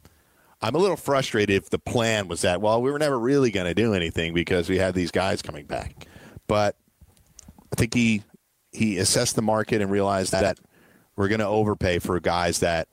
[0.61, 3.67] I'm a little frustrated if the plan was that, well, we were never really going
[3.67, 6.07] to do anything because we had these guys coming back.
[6.47, 6.77] But
[7.73, 8.23] I think he
[8.73, 10.59] he assessed the market and realized that
[11.17, 12.89] we're going to overpay for guys that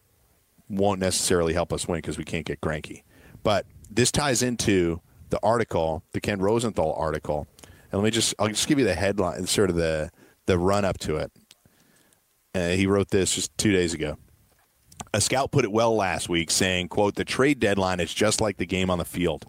[0.69, 3.03] won't necessarily help us win because we can't get Greinke.
[3.43, 7.47] But this ties into the article, the Ken Rosenthal article.
[7.91, 10.11] And let me just I'll just give you the headline, sort of the
[10.45, 11.31] the run up to it.
[12.55, 14.17] Uh, he wrote this just two days ago.
[15.13, 18.55] A scout put it well last week, saying, "quote The trade deadline is just like
[18.55, 19.45] the game on the field.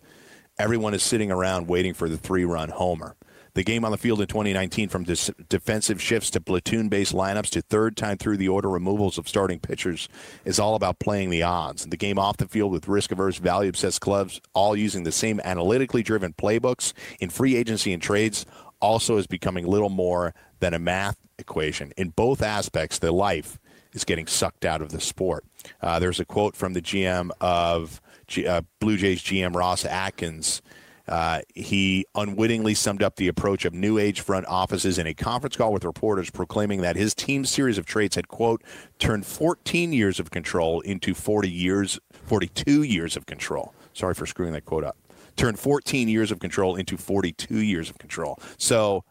[0.58, 3.14] Everyone is sitting around waiting for the three-run homer.
[3.54, 7.62] The game on the field in 2019, from dis- defensive shifts to platoon-based lineups to
[7.62, 10.08] third time through the order removals of starting pitchers,
[10.44, 11.86] is all about playing the odds.
[11.86, 16.32] The game off the field with risk-averse, value-obsessed clubs, all using the same analytically driven
[16.32, 18.44] playbooks in free agency and trades,
[18.80, 21.92] also is becoming little more than a math equation.
[21.96, 23.58] In both aspects, the life
[23.92, 25.44] is getting sucked out of the sport.
[25.80, 30.62] Uh, there's a quote from the GM of G- uh, Blue Jays GM Ross Atkins.
[31.08, 35.56] Uh, he unwittingly summed up the approach of new age front offices in a conference
[35.56, 38.62] call with reporters, proclaiming that his team's series of trades had quote
[38.98, 43.72] turned 14 years of control into 40 years, 42 years of control.
[43.92, 44.96] Sorry for screwing that quote up.
[45.36, 48.40] Turned 14 years of control into 42 years of control.
[48.58, 49.04] So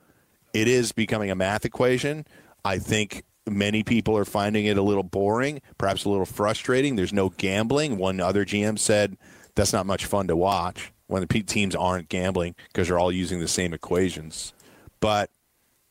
[0.56, 2.26] it is becoming a math equation.
[2.64, 6.96] I think many people are finding it a little boring, perhaps a little frustrating.
[6.96, 7.98] There's no gambling.
[7.98, 9.18] One other GM said
[9.56, 13.42] that's not much fun to watch when the teams aren't gambling because they're all using
[13.42, 14.54] the same equations.
[15.02, 15.30] But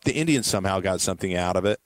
[0.06, 1.78] the Indians somehow got something out of it.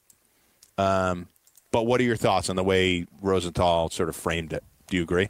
[0.79, 1.27] Um,
[1.73, 4.63] but what are your thoughts on the way Rosenthal sort of framed it?
[4.87, 5.29] Do you agree?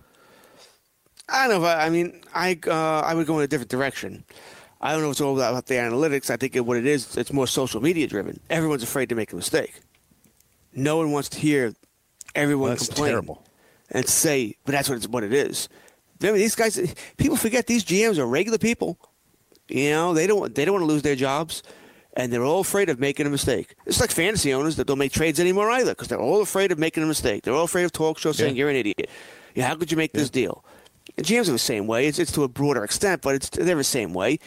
[1.31, 1.67] I don't know.
[1.67, 4.25] I, I mean, I uh, I would go in a different direction.
[4.81, 6.31] I don't know if it's all about the analytics.
[6.31, 8.39] I think what it is, it's more social media driven.
[8.49, 9.81] Everyone's afraid to make a mistake.
[10.75, 11.75] No one wants to hear
[12.35, 13.45] everyone That's complain terrible.
[13.91, 15.69] and say, but that's what it's what it is.
[16.21, 16.95] Remember, these guys.
[17.17, 18.99] People forget these GMs are regular people.
[19.69, 21.63] You know, they don't they don't want to lose their jobs,
[22.15, 23.75] and they're all afraid of making a mistake.
[23.87, 26.79] It's like fantasy owners that don't make trades anymore either because they're all afraid of
[26.79, 27.43] making a mistake.
[27.45, 28.61] They're all afraid of talk shows saying Yeah.
[28.61, 29.09] you're an idiot.
[29.55, 30.65] Yeah, how could you make this deal?
[31.17, 32.07] And GMs are the same way.
[32.07, 34.39] It's, it's to a broader extent, but it's they're the same way.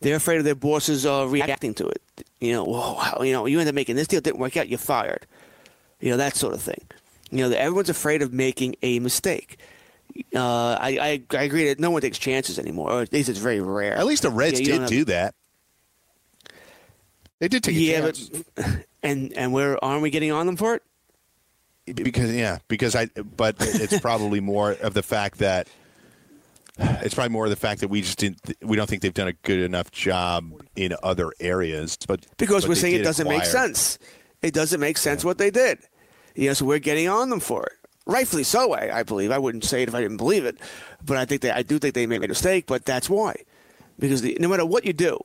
[0.00, 2.02] They're afraid of their bosses uh, reacting to it.
[2.40, 4.78] You know, whoa, you know, you end up making this deal, didn't work out, you're
[4.78, 5.26] fired.
[6.00, 6.82] You know that sort of thing.
[7.30, 9.58] You know, everyone's afraid of making a mistake.
[10.34, 10.98] Uh, I,
[11.32, 13.94] I I agree that no one takes chances anymore, or at least it's very rare.
[13.96, 15.34] At least the Reds Yeah, did have- do that.
[17.40, 18.28] They did take a Yeah, chance.
[18.54, 18.66] but
[19.02, 20.82] and and where aren't we getting on them for it?
[21.94, 23.06] because yeah, because I.
[23.06, 25.66] But it's probably more of the fact that
[26.78, 28.40] it's probably more the fact that we just didn't.
[28.62, 31.96] We don't think they've done a good enough job in other areas.
[32.06, 33.98] But Because but we're saying it doesn't make sense.
[34.42, 35.78] It doesn't make sense what they did.
[36.34, 37.72] You know, so we're getting on them for it.
[38.06, 39.30] Rightfully so, I, I believe.
[39.30, 40.58] I wouldn't say it if I didn't believe it,
[41.02, 42.66] but I think they, I do think they made a mistake.
[42.66, 43.36] But that's why,
[43.98, 45.18] because the, no matter what you do,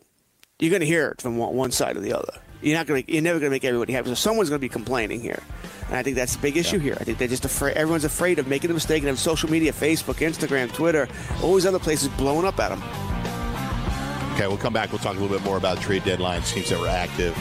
[0.59, 2.39] you're going to hear it from one, one side or the other.
[2.61, 3.05] You're not going.
[3.07, 4.09] You're never going to make everybody happy.
[4.09, 5.41] So someone's going to be complaining here,
[5.87, 6.97] and I think that's the big issue here.
[6.99, 7.77] I think they're just afraid.
[7.77, 11.07] Everyone's afraid of making a mistake and have social media, Facebook, Instagram, Twitter,
[11.41, 12.83] all these other places blowing up at them.
[14.33, 14.91] Okay, we'll come back.
[14.91, 17.37] We'll talk a little bit more about trade deadline teams that were active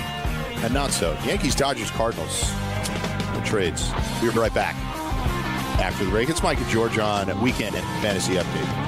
[0.64, 1.16] and not so.
[1.24, 2.50] Yankees, Dodgers, Cardinals,
[3.34, 3.90] the trades.
[4.22, 4.74] We'll be right back
[5.80, 6.28] after the break.
[6.28, 8.87] It's Mike and George on Weekend Fantasy Update.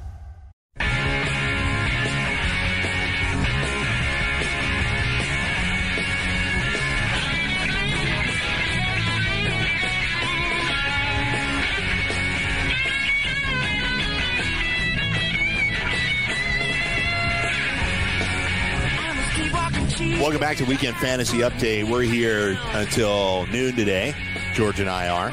[20.41, 21.87] Back to Weekend Fantasy Update.
[21.87, 24.15] We're here until noon today.
[24.55, 25.27] George and I are.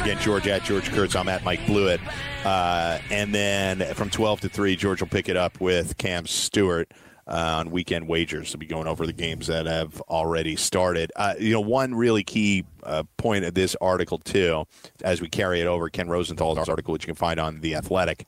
[0.00, 1.14] Again, George at George Kurtz.
[1.14, 2.00] I'm at Mike Blewett.
[2.42, 6.90] Uh, and then from 12 to 3, George will pick it up with Cam Stewart
[7.26, 8.54] uh, on weekend wagers.
[8.54, 11.12] We'll be going over the games that have already started.
[11.14, 14.64] Uh, you know, one really key uh, point of this article, too,
[15.04, 18.26] as we carry it over, Ken Rosenthal's article, which you can find on The Athletic,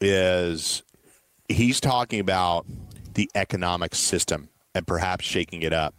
[0.00, 0.84] is
[1.48, 2.64] he's talking about
[3.14, 5.94] the economic system and perhaps shaking it up.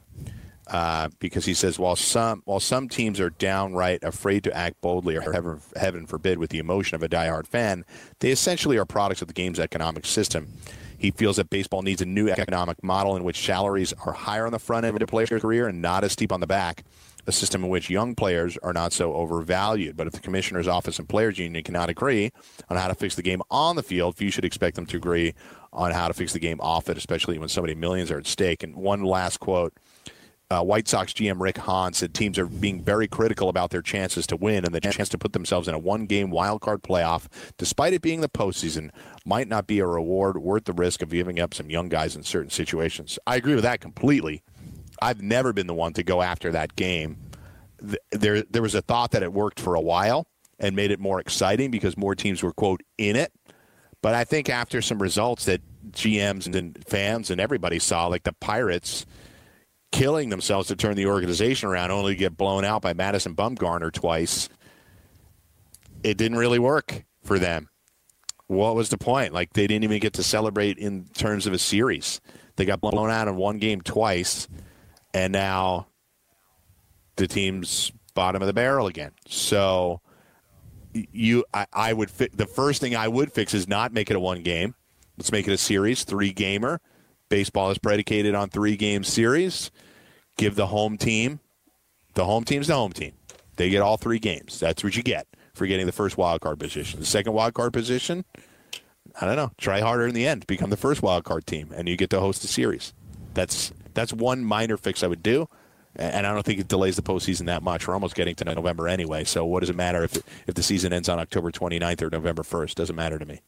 [0.68, 5.16] Uh, because he says while some while some teams are downright afraid to act boldly
[5.16, 7.86] or heaven, heaven forbid with the emotion of a diehard fan,
[8.20, 10.48] they essentially are products of the game's economic system.
[10.98, 14.52] He feels that baseball needs a new economic model in which salaries are higher on
[14.52, 16.84] the front end of a player's career and not as steep on the back.
[17.28, 19.98] A system in which young players are not so overvalued.
[19.98, 22.32] But if the commissioner's office and players union cannot agree
[22.70, 25.34] on how to fix the game on the field, few should expect them to agree
[25.74, 28.28] on how to fix the game off it, especially when so many millions are at
[28.28, 28.64] stake.
[28.64, 29.74] And one last quote
[30.50, 34.26] uh, White Sox GM Rick Hahn said teams are being very critical about their chances
[34.28, 37.28] to win and the chance to put themselves in a one game wild card playoff,
[37.58, 38.92] despite it being the postseason,
[39.26, 42.24] might not be a reward worth the risk of giving up some young guys in
[42.24, 43.20] certain situations.
[43.28, 44.44] I agree with that completely.
[45.02, 47.18] I've never been the one to go after that game.
[48.12, 50.28] There, there was a thought that it worked for a while
[50.60, 53.32] and made it more exciting because more teams were, quote, in it.
[54.02, 58.34] But I think after some results that GMs and fans and everybody saw, like the
[58.34, 59.06] Pirates
[59.92, 63.92] killing themselves to turn the organization around, only to get blown out by Madison Bumgarner
[63.92, 64.50] twice,
[66.04, 67.70] it didn't really work for them.
[68.48, 69.34] What was the point?
[69.34, 72.22] Like they didn't even get to celebrate in terms of a series.
[72.56, 74.48] They got blown out in one game twice,
[75.14, 75.88] and now
[77.18, 79.12] the team's bottom of the barrel again.
[79.28, 80.02] So
[81.12, 84.16] you, I, I would fi- the first thing I would fix is not make it
[84.16, 84.76] a one game.
[85.18, 86.80] Let's make it a series, three gamer.
[87.30, 89.72] Baseball is predicated on three game series.
[90.38, 91.40] Give the home team,
[92.14, 93.14] the home team's the home team.
[93.56, 94.60] They get all three games.
[94.60, 97.00] That's what you get for getting the first wild card position.
[97.00, 98.24] The second wild card position,
[99.20, 99.52] I don't know.
[99.58, 100.46] Try harder in the end.
[100.46, 102.94] Become the first wild card team, and you get to host the series.
[103.34, 105.48] That's that's one minor fix I would do,
[105.98, 107.88] and I don't think it delays the postseason that much.
[107.88, 110.18] We're almost getting to November anyway, so what does it matter if
[110.48, 112.76] if the season ends on October 29th or November 1st?
[112.76, 113.42] Doesn't matter to me.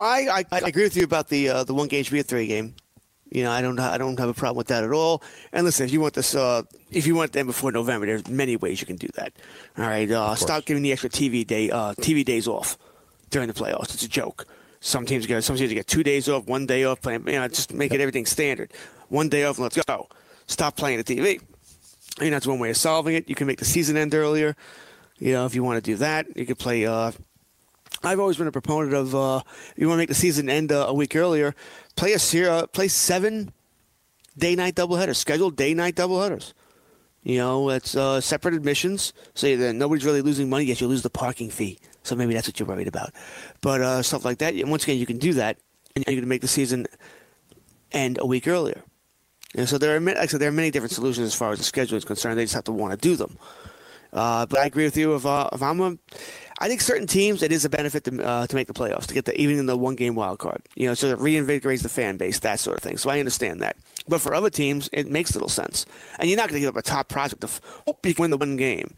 [0.00, 2.24] I, I, I agree with you about the uh, the one game should be a
[2.24, 2.74] three game.
[3.30, 5.22] You know, I don't I don't have a problem with that at all.
[5.52, 8.56] And listen, if you want this, uh, if you want them before November, there's many
[8.56, 9.32] ways you can do that.
[9.76, 12.78] All right, uh, stop giving the extra TV day uh, TV days off
[13.30, 13.94] during the playoffs.
[13.94, 14.46] It's a joke.
[14.80, 17.02] Some teams get some teams get two days off, one day off.
[17.02, 18.72] Playing, you know, just make it everything standard.
[19.08, 20.08] One day off, let's go.
[20.46, 21.40] Stop playing the TV.
[22.18, 23.28] I mean, that's one way of solving it.
[23.28, 24.56] You can make the season end earlier.
[25.18, 26.86] You know, if you want to do that, you could play.
[26.86, 27.12] Uh,
[28.02, 29.42] I've always been a proponent of uh,
[29.76, 31.54] you want to make the season end uh, a week earlier.
[31.96, 33.52] Play a uh, play seven
[34.36, 36.52] day night doubleheaders, scheduled day night doubleheaders.
[37.24, 40.64] You know, it's uh, separate admissions, so that nobody's really losing money.
[40.64, 43.12] Yet you lose the parking fee, so maybe that's what you're worried about.
[43.60, 45.58] But uh, stuff like that, once again, you can do that,
[45.96, 46.86] and going to make the season
[47.90, 48.82] end a week earlier.
[49.54, 51.64] And so there are, like said, there are many different solutions as far as the
[51.64, 52.38] schedule is concerned.
[52.38, 53.38] They just have to want to do them.
[54.12, 55.14] Uh, but I agree with you.
[55.14, 55.96] If, uh, if I'm a,
[56.60, 59.14] I think certain teams it is a benefit to uh, to make the playoffs to
[59.14, 60.62] get the even in the one game wild card.
[60.76, 62.96] You know, so it reinvigorates the fan base, that sort of thing.
[62.96, 63.76] So I understand that.
[64.08, 65.84] But for other teams, it makes little sense.
[66.18, 67.50] And you're not going to give up a top prospect to
[67.86, 68.94] hope you can win the one game.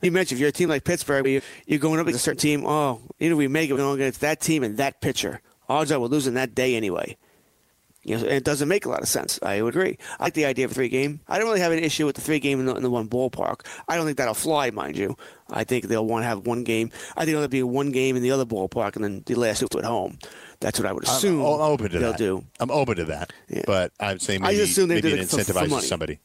[0.00, 2.38] You mentioned if you're a team like Pittsburgh, you- you're going up against a certain
[2.40, 2.66] team.
[2.66, 5.40] Oh, even if we make it, we're going against that team and that pitcher.
[5.68, 7.16] Odds are we're losing that day anyway.
[8.04, 9.38] You know, it doesn't make a lot of sense.
[9.42, 9.96] I would agree.
[10.20, 11.20] I like the idea of a three game.
[11.26, 13.08] I don't really have an issue with the three game in the, in the one
[13.08, 13.66] ballpark.
[13.88, 15.16] I don't think that'll fly, mind you.
[15.50, 16.90] I think they'll want to have one game.
[17.16, 19.78] I think it'll be one game in the other ballpark and then the last two
[19.78, 20.18] at home.
[20.60, 22.18] That's what I would assume I'm, I'm open to they'll that.
[22.18, 22.44] do.
[22.60, 23.32] I'm open to that.
[23.48, 23.62] Yeah.
[23.66, 26.20] But I'd say I maybe, just assume they maybe it it for- for incentivizes somebody.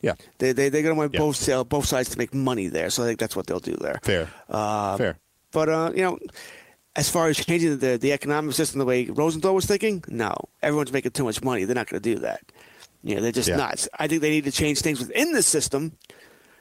[0.00, 1.20] Yeah, They they they're gonna want Yeah.
[1.20, 2.90] both uh, both sides to make money there.
[2.90, 4.00] So I think that's what they'll do there.
[4.02, 4.28] fair.
[4.50, 5.16] Uh, fair.
[5.50, 6.18] But uh, you know,
[6.96, 10.92] as far as changing the the economic system the way Rosenthal was thinking, no, everyone's
[10.92, 11.64] making too much money.
[11.64, 12.40] They're not going to do that.
[13.02, 13.56] You know, they're just Yeah.
[13.56, 13.88] nuts.
[13.98, 15.92] I think they need to change things within the system.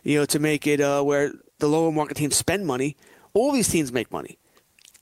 [0.04, 2.98] You know, to make it uh, where the lower market teams spend money.
[3.34, 4.38] All these teams make money,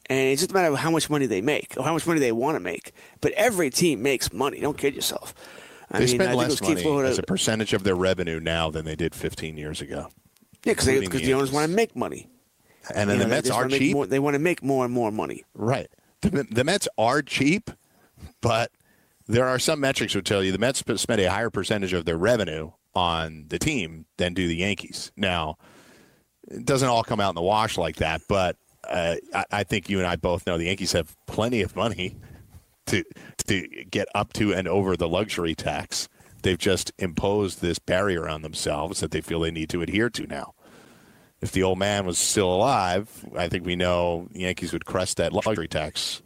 [0.10, 2.20] and it's just a matter of how much money they make or how much money
[2.20, 2.94] they want to make.
[3.20, 4.60] But every team makes money.
[4.62, 5.34] Don't kid yourself.
[5.92, 8.86] I They mean, spend less money Florida- as a percentage of their revenue now than
[8.86, 10.08] they did 15 years ago.
[10.64, 12.30] yeah, because the, the owners want to make money.
[12.94, 13.94] And then You the know, they Mets are cheap.
[13.94, 15.44] More, they want to make more and more money.
[15.54, 15.88] Right.
[16.22, 17.72] The, the Mets are cheap,
[18.42, 18.72] but
[19.28, 22.18] there are some metrics that tell you the Mets spend a higher percentage of their
[22.18, 25.12] revenue on the team than do the Yankees.
[25.16, 25.58] Now,
[26.50, 28.58] it doesn't all come out in the wash like that, but
[28.88, 32.18] uh, I, I think you and I both know the Yankees have plenty of money
[32.88, 33.04] to
[33.48, 36.10] to get up to and over the luxury tax.
[36.42, 40.26] They've just imposed this barrier on themselves that they feel they need to adhere to
[40.26, 40.54] now.
[41.42, 45.34] If the old man was still alive, I think we know Yankees would crest that
[45.34, 46.22] luxury tax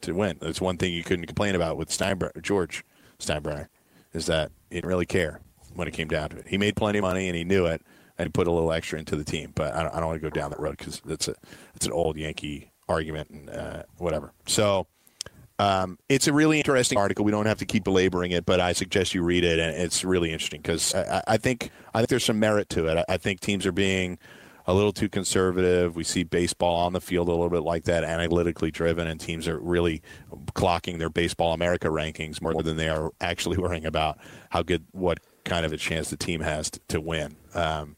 [0.00, 0.38] to win.
[0.40, 2.84] That's one thing you couldn't complain about with Steinbrenner, George
[3.18, 3.68] Steinbrenner,
[4.12, 5.40] is that he didn't really care
[5.74, 6.48] when it came down to it.
[6.48, 7.82] He made plenty of money and he knew it,
[8.18, 9.52] and put a little extra into the team.
[9.54, 11.34] But I don't, I don't want to go down that road because it's a
[11.74, 14.32] it's an old Yankee argument and uh, whatever.
[14.46, 14.86] So
[15.58, 17.24] um, it's a really interesting article.
[17.24, 20.04] We don't have to keep belaboring it, but I suggest you read it, and it's
[20.04, 22.98] really interesting because I, I think I think there's some merit to it.
[22.98, 24.18] I, I think teams are being
[24.66, 25.94] a little too conservative.
[25.94, 29.46] We see baseball on the field a little bit like that, analytically driven, and teams
[29.46, 30.02] are really
[30.54, 34.18] clocking their Baseball America rankings more than they are actually worrying about
[34.50, 37.36] how good, what kind of a chance the team has to, to win.
[37.54, 37.96] Um,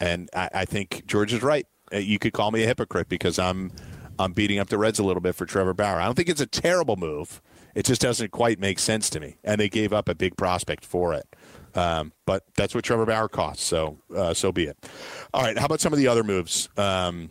[0.00, 1.66] and I, I think George is right.
[1.92, 3.72] Uh, You could call me a hypocrite because I'm
[4.16, 6.00] I'm beating up the Reds a little bit for Trevor Bauer.
[6.00, 7.42] I don't think it's a terrible move.
[7.74, 10.84] It just doesn't quite make sense to me, and they gave up a big prospect
[10.84, 11.26] for it.
[11.74, 14.76] Um, but that's what Trevor Bauer costs, so uh, so be it.
[15.32, 16.68] All right, how about some of the other moves?
[16.76, 17.30] Um,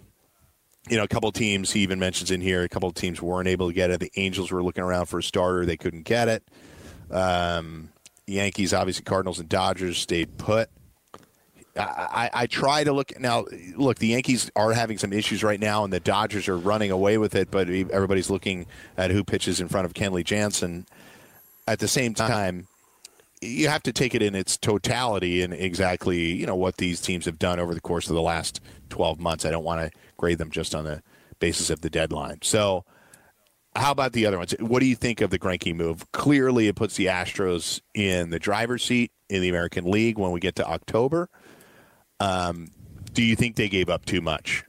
[0.90, 2.64] you know, a couple teams he even mentions in here.
[2.64, 4.02] A couple teams weren't able to get it.
[4.02, 6.44] The Angels were looking around for a starter; they couldn't get it.
[7.10, 7.90] Um,
[8.26, 10.70] Yankees, obviously, Cardinals and Dodgers stayed put.
[11.78, 13.46] I, I, I try to look now.
[13.78, 17.18] Look, the Yankees are having some issues right now, and the Dodgers are running away
[17.18, 17.50] with it.
[17.50, 18.66] But everybody's looking
[18.98, 20.86] at who pitches in front of Kenley Jansen.
[21.66, 22.68] At the same time,
[23.44, 27.26] you have to take it in its totality and exactly you know what these teams
[27.26, 29.46] have done over the course of the last 12 months.
[29.46, 31.02] I don't want to grade them just on the
[31.40, 32.40] basis of the deadline.
[32.42, 32.86] So,
[33.76, 34.54] how about the other ones?
[34.60, 36.10] What do you think of the Greinke move?
[36.12, 40.40] Clearly, it puts the Astros in the driver's seat in the American League when we
[40.40, 41.30] get to October.
[42.20, 42.70] Um,
[43.14, 44.64] do you think they gave up too much?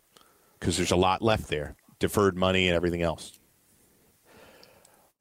[0.59, 3.39] Because there's a lot left there, deferred money and everything else.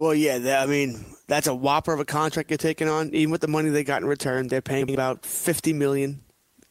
[0.04, 3.12] Well, yeah, that, I mean that's a whopper of a contract you're taking on.
[3.16, 6.20] Even with the money they got in return, they're paying about fifty million,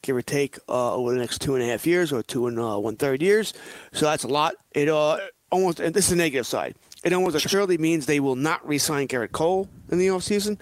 [0.02, 2.60] give or take, uh, over the next two and a half years or two and
[2.60, 3.54] uh, one third years.
[3.92, 4.56] So that's a lot.
[4.72, 5.16] It uh,
[5.50, 6.74] almost and this is the negative side.
[7.04, 10.58] It almost surely means they will not re-sign Gerrit Cole in the offseason.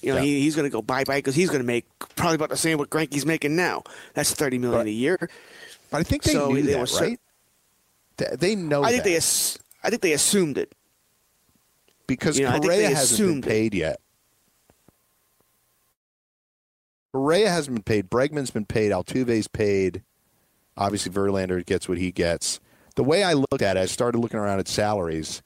[0.00, 0.22] You know, Yeah.
[0.22, 1.84] he, he's going to go bye bye because he's going to make
[2.14, 3.82] probably about the same what Greinke's making now.
[4.14, 5.28] That's thirty million But- a year.
[5.90, 7.18] But I think they So knew they that, were right?
[8.18, 8.84] They- They know.
[8.84, 9.10] I think that.
[9.10, 10.72] they I think they assumed it.
[12.08, 13.48] Because You know, Correa hasn't been assumed it.
[13.48, 14.00] paid yet.
[17.12, 18.10] Correa hasn't been paid.
[18.10, 18.90] Bregman's been paid.
[18.90, 20.02] Altuve's paid.
[20.76, 22.60] Obviously, Verlander gets what he gets.
[22.96, 25.42] The way I looked at it, I started looking around at salaries.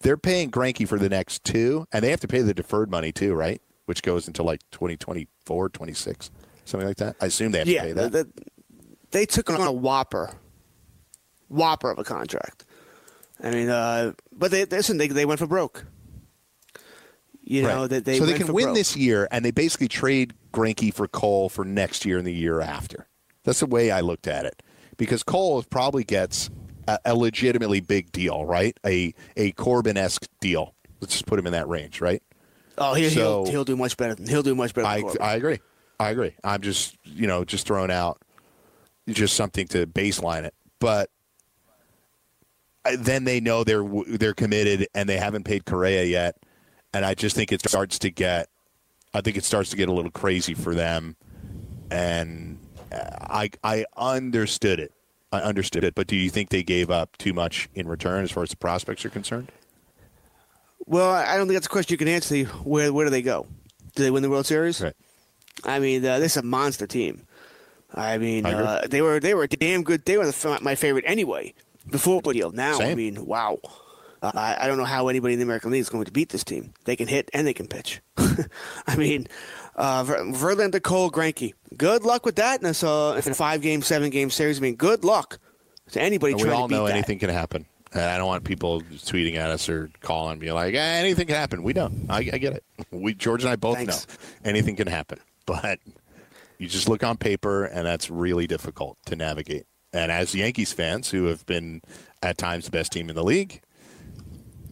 [0.00, 3.10] They're paying Greinke for the next two, and they have to pay the deferred money
[3.12, 3.60] too, right?
[3.86, 6.30] Which goes until like 2024, 26,
[6.64, 7.16] something like that.
[7.20, 8.12] I assume they have to pay that.
[8.12, 8.28] the-
[9.12, 10.34] they took on a whopper,
[11.48, 12.65] whopper of a contract.
[13.42, 14.96] I mean, uh, but they listen.
[14.98, 15.84] They they went for broke.
[17.42, 17.90] You know Right.
[17.90, 18.76] that they so they can win broke.
[18.76, 22.60] this year, and they basically trade Greinke for Cole for next year and the year
[22.60, 23.06] after.
[23.44, 24.62] That's the way I looked at it,
[24.96, 26.50] because Cole probably gets
[26.88, 28.76] a, a legitimately big deal, right?
[28.84, 30.74] A a Corbin esque deal.
[31.00, 32.22] Let's just put him in that range, right?
[32.78, 34.16] Oh, he, So- he'll he'll do much better.
[34.28, 34.86] He'll do much better.
[34.88, 35.02] I.
[35.20, 35.60] I agree.
[36.00, 36.34] I agree.
[36.42, 38.20] I'm just you know just throwing out
[39.08, 41.10] just something to baseline it, but
[42.94, 46.36] then they know they're they're committed and they haven't paid Correa yet,
[46.92, 48.48] and I just think it starts to get,
[49.14, 51.16] I think it starts to get a little crazy for them,
[51.90, 52.58] and
[52.92, 54.92] uh, I I understood it.
[55.32, 58.30] I understood it, but do you think they gave up too much in return as
[58.30, 59.50] far as the prospects are concerned?
[60.86, 62.44] Well, I don't think that's a question you can answer.
[62.44, 63.46] Where where do they go?
[63.94, 64.80] Do they win the World Series?
[64.80, 64.94] Right.
[65.64, 67.26] I mean, uh, this is a monster team.
[67.94, 70.04] I mean, I uh, they were they were damn good.
[70.04, 71.54] They were the, my favorite anyway
[71.90, 72.50] before deal.
[72.52, 73.58] Now, I mean, wow.
[74.22, 76.30] Uh, I, I don't know how anybody in the American League is going to beat
[76.30, 76.72] this team.
[76.84, 78.00] They can hit and they can pitch.
[78.86, 79.26] I mean,
[79.74, 81.52] uh, Ver- Verlander, Cole, Greinke.
[81.76, 84.58] Good luck with that in a, uh, in a five game, seven game series.
[84.58, 85.38] I mean, good luck
[85.92, 86.94] to anybody And trying we all to beat know that.
[86.94, 87.66] anything can happen.
[87.92, 91.36] And I don't want people tweeting at us or calling me like, eh, anything can
[91.36, 91.62] happen.
[91.62, 92.06] We don't.
[92.10, 92.64] I, I get it.
[92.90, 94.06] We George and I both Thanks.
[94.08, 94.14] know
[94.50, 95.78] anything can happen, but
[96.58, 99.66] you just look on paper, and that's really difficult to navigate.
[99.96, 101.80] And as Yankees fans, who have been
[102.22, 103.62] at times the best team in the league,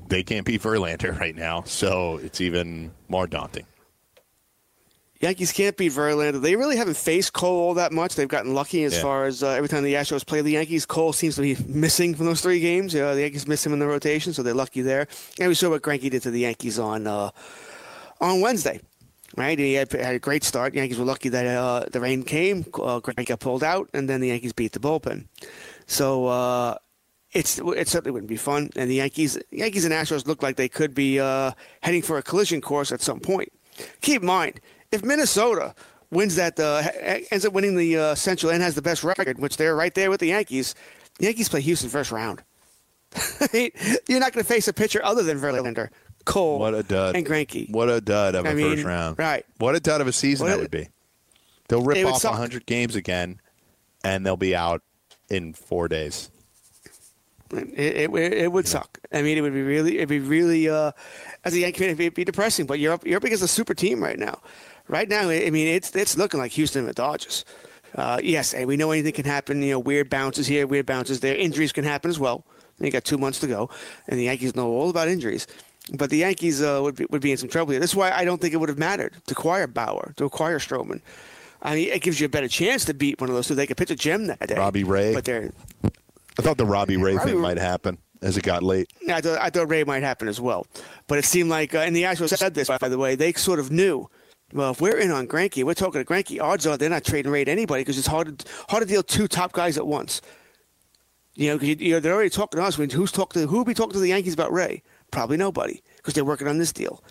[0.08, 3.64] they can't beat Verlander right now, so it's even more daunting.
[5.20, 6.42] Yankees can't beat Verlander.
[6.42, 8.14] They really haven't faced Cole all that much.
[8.14, 9.00] They've gotten lucky as Yeah.
[9.02, 12.14] far as uh, every time the Astros play the Yankees, Cole seems to be missing
[12.14, 12.94] from those three games.
[12.94, 15.06] Uh, the Yankees miss him in the rotation, so they're lucky there.
[15.40, 17.30] And we saw what Greinke did to the Yankees on uh,
[18.20, 18.80] on Wednesday.
[19.36, 20.74] Right, he had, had a great start.
[20.74, 22.64] Yankees were lucky that uh, the rain came.
[22.72, 25.26] Uh, got pulled out, and then the Yankees beat the bullpen.
[25.86, 26.76] So uh,
[27.32, 28.70] it's it certainly wouldn't be fun.
[28.76, 31.50] And the Yankees, Yankees and Astros look like they could be uh,
[31.82, 33.52] heading for a collision course at some point.
[34.02, 34.60] Keep in mind,
[34.92, 35.74] if Minnesota
[36.10, 36.82] wins that, uh,
[37.32, 40.10] ends up winning the uh, Central and has the best record, which they're right there
[40.10, 40.76] with the Yankees,
[41.18, 42.42] the Yankees play Houston first round.
[43.52, 45.90] You're not going to face a pitcher other than Verlander,
[46.24, 47.16] Cole, What a dud.
[47.16, 47.70] and Greinke.
[47.70, 49.18] What a dud of a I mean, first round.
[49.18, 49.44] right.
[49.58, 50.88] What a dud of a season What that a- would be.
[51.68, 52.32] They'll rip off suck.
[52.32, 53.40] 100 games again,
[54.04, 54.82] and they'll be out
[55.30, 56.30] in four days.
[57.52, 58.98] It, it, it would suck.
[59.12, 60.92] I mean, it would be really, it'd be really, uh,
[61.44, 62.66] as a Yankee fan, it'd be depressing.
[62.66, 64.40] But you're up against a super team right now.
[64.88, 67.44] Right now, I mean, it's it's looking like Houston and the Dodgers.
[67.94, 69.62] Uh, yes, and we know anything can happen.
[69.62, 71.36] You know, weird bounces here, weird bounces there.
[71.36, 72.44] Injuries can happen as well.
[72.78, 73.70] They got two months to go,
[74.08, 75.46] and the Yankees know all about injuries.
[75.92, 77.80] But the Yankees uh, would be, would be in some trouble here.
[77.80, 81.02] That's why I don't think it would have mattered to acquire Bauer, to acquire Stroman.
[81.62, 83.54] I mean, it gives you a better chance to beat one of those two.
[83.54, 84.54] They could pitch a gem that day.
[84.54, 85.14] Robbie Ray.
[85.14, 85.52] But they're
[86.38, 88.90] I thought the Robbie Ray Robbie thing Ray- might happen as it got late.
[89.02, 90.66] Yeah, I thought, I thought Ray might happen as well.
[91.06, 93.60] But it seemed like, uh, and the Astros said this, by the way, they sort
[93.60, 94.08] of knew.
[94.52, 97.30] Well, if we're in on Greinke, we're talking to Greinke, odds are they're not trading
[97.30, 100.20] Ray to anybody because it's hard to, hard to deal two top guys at once.
[101.34, 102.78] You know, you, you know, they're already talking to us.
[102.78, 104.82] I mean, who's talking to, who be talking to the Yankees about Ray?
[105.14, 107.02] Probably nobody because they're working on this deal.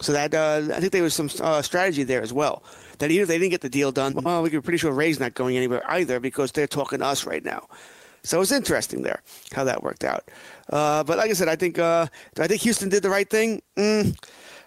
[0.00, 2.62] So that uh, I think there was some uh, strategy there as well.
[2.98, 5.18] That even if they didn't get the deal done, well, we are pretty sure Ray's
[5.18, 7.66] not going anywhere either because they're talking to us right now.
[8.22, 9.20] So it was interesting there
[9.52, 10.30] how that worked out.
[10.70, 12.06] Uh, but like I said, I think uh,
[12.38, 13.62] I think Houston did the right thing.
[13.76, 14.16] Mm,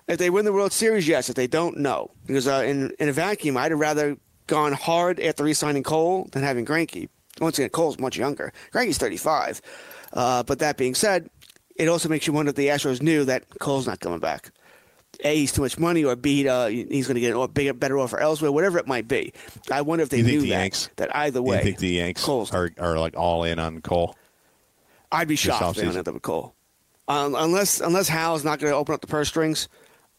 [0.10, 1.30] if they win the World Series, yes.
[1.30, 2.12] If they don't, no.
[2.26, 6.44] Because uh, in in a vacuum, I'd have rather gone hard after re-signing Cole than
[6.44, 7.08] having Greinke.
[7.40, 8.52] Once again, Cole's much younger.
[8.74, 9.62] Greinke's 35.
[10.14, 11.30] Uh, but that being said,
[11.78, 14.52] it also makes you wonder if the Astros knew that Cole's not coming back.
[15.24, 17.98] A, he's too much money, or B, uh, he's going to get a bigger, better
[17.98, 19.34] offer elsewhere, whatever it might be.
[19.72, 21.58] I wonder if they knew the that, Yanks- that either way.
[21.58, 24.16] You think the Yanks Cole's are, are like all in on Cole?
[25.12, 26.54] I'd be shocked if they don't end up with Cole.
[27.08, 29.70] Um, unless unless Hal's not going to open up the purse strings,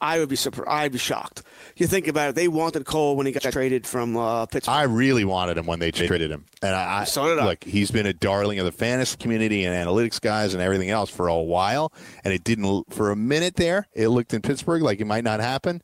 [0.00, 0.68] I would be surprised.
[0.70, 1.42] I'd be shocked.
[1.76, 4.72] You think about it; they wanted Cole when he got traded from uh, Pittsburgh.
[4.72, 7.44] I really wanted him when they traded him, and I, I So did I.
[7.44, 7.64] look.
[7.64, 11.26] He's been a darling of the fantasy community and analytics guys and everything else for
[11.28, 11.92] a while,
[12.22, 13.86] and it didn't for a minute there.
[13.92, 15.82] It looked in Pittsburgh like it might not happen,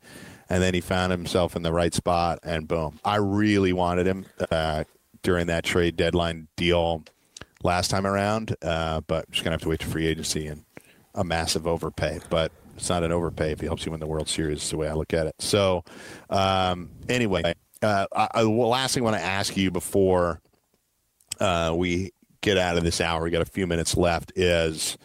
[0.49, 3.01] and then he found himself in the right spot, and boom!
[3.05, 4.85] I really wanted him uh,
[5.23, 7.03] during that trade deadline deal
[7.65, 10.65] last time around, uh, but just gonna have to wait to free agency and
[11.17, 12.53] a massive overpay, but.
[12.77, 14.63] It's not an overpay if he helps you win the World Series.
[14.63, 15.35] Is the way I look at it.
[15.39, 15.85] So,
[16.31, 20.41] um, anyway, uh, I, I, last thing I want to ask you before
[21.41, 24.33] uh, we get out of this hour, we got a few minutes left.
[24.37, 24.99] Is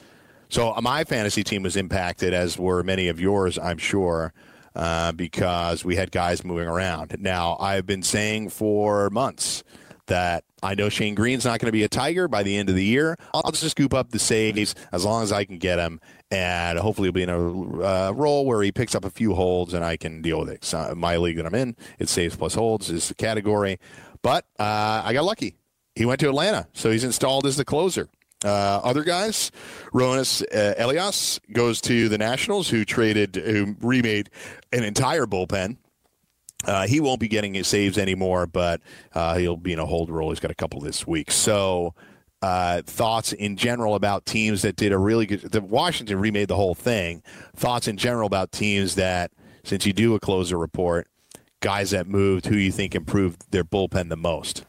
[0.49, 4.33] so my fantasy team was impacted, as were many of yours, I'm sure,
[4.75, 7.15] uh, because we had guys moving around.
[7.19, 9.63] Now I've been saying for months
[10.07, 12.75] that I know Shane Greene's not going to be a Tiger by the end of
[12.75, 13.17] the year.
[13.33, 15.99] I'll just scoop up the saves as long as I can get him,
[16.31, 19.73] and hopefully he'll be in a uh, role where he picks up a few holds
[19.73, 20.65] and I can deal with it.
[20.65, 23.79] So my league that I'm in, it saves plus holds is the category,
[24.21, 25.55] but uh, I got lucky.
[25.95, 28.09] He went to Atlanta, so he's installed as the closer.
[28.43, 29.51] Uh, other guys,
[29.93, 34.29] Roenis uh, Elias goes to the Nationals, who traded, who remade
[34.71, 35.75] an entire bullpen.
[36.65, 38.81] Uh, he won't be getting his saves anymore, but
[39.13, 40.29] uh, he'll be in a hold role.
[40.29, 41.31] He's got a couple this week.
[41.31, 41.93] So,
[42.41, 45.41] uh, thoughts in general about teams that did a really good.
[45.41, 47.21] The Washington remade the whole thing.
[47.55, 49.31] Thoughts in general about teams that,
[49.63, 51.07] since you do a closer report,
[51.61, 54.65] guys that moved, who you think improved their bullpen the most.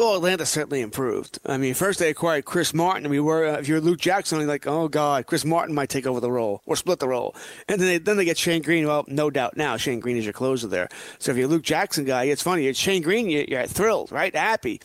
[0.00, 1.38] Well, Atlanta certainly improved.
[1.44, 3.10] I mean, first they acquired Chris Martin.
[3.10, 6.06] We were, uh, if you're Luke Jackson, you're like, oh god, Chris Martin might take
[6.06, 7.36] over the role or split the role.
[7.68, 8.86] And then they then they get Shane Greene.
[8.86, 10.88] Well, no doubt now Shane Greene is your closer there.
[11.18, 12.66] So if you're Luke Jackson guy, it's funny.
[12.66, 14.34] It's Shane Greene, you're, you're thrilled, right?
[14.34, 14.80] Happy.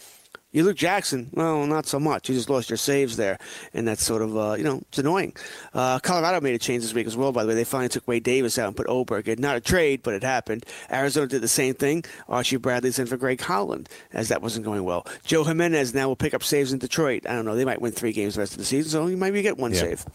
[0.56, 2.30] You Luke Jackson, well, not so much.
[2.30, 3.38] You just lost your saves there,
[3.74, 5.36] and that's sort of, uh, you know, it's annoying.
[5.74, 7.56] Uh, Colorado made a change this week as well, by the way.
[7.56, 9.42] They finally took Wade Davis out and put Oberg in.
[9.42, 10.66] Not a trade, but it happened.
[10.90, 12.06] Arizona did the same thing.
[12.30, 15.06] Archie Bradley's in for Greg Holland, as that wasn't going well.
[15.26, 17.26] Joe Jimenez now will pick up saves in Detroit.
[17.28, 17.56] I don't know.
[17.58, 19.74] They might win three games the rest of the season, so you might get one
[19.74, 19.82] Yeah.
[19.82, 20.06] save.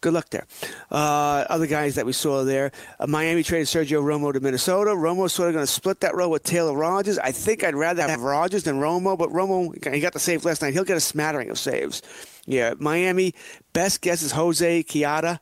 [0.00, 0.46] Good luck there.
[0.92, 2.70] Uh, other guys that we saw there,
[3.00, 4.90] uh, Miami traded Sergio Romo to Minnesota.
[4.90, 7.18] Romo's sort of going to split that role with Taylor Rogers.
[7.18, 10.62] I think I'd rather have Rogers than Romo, but Romo, he got the save last
[10.62, 10.72] night.
[10.74, 12.02] He'll get a smattering of saves.
[12.46, 13.34] Yeah, Miami,
[13.72, 15.38] best guess is Jose Quijada.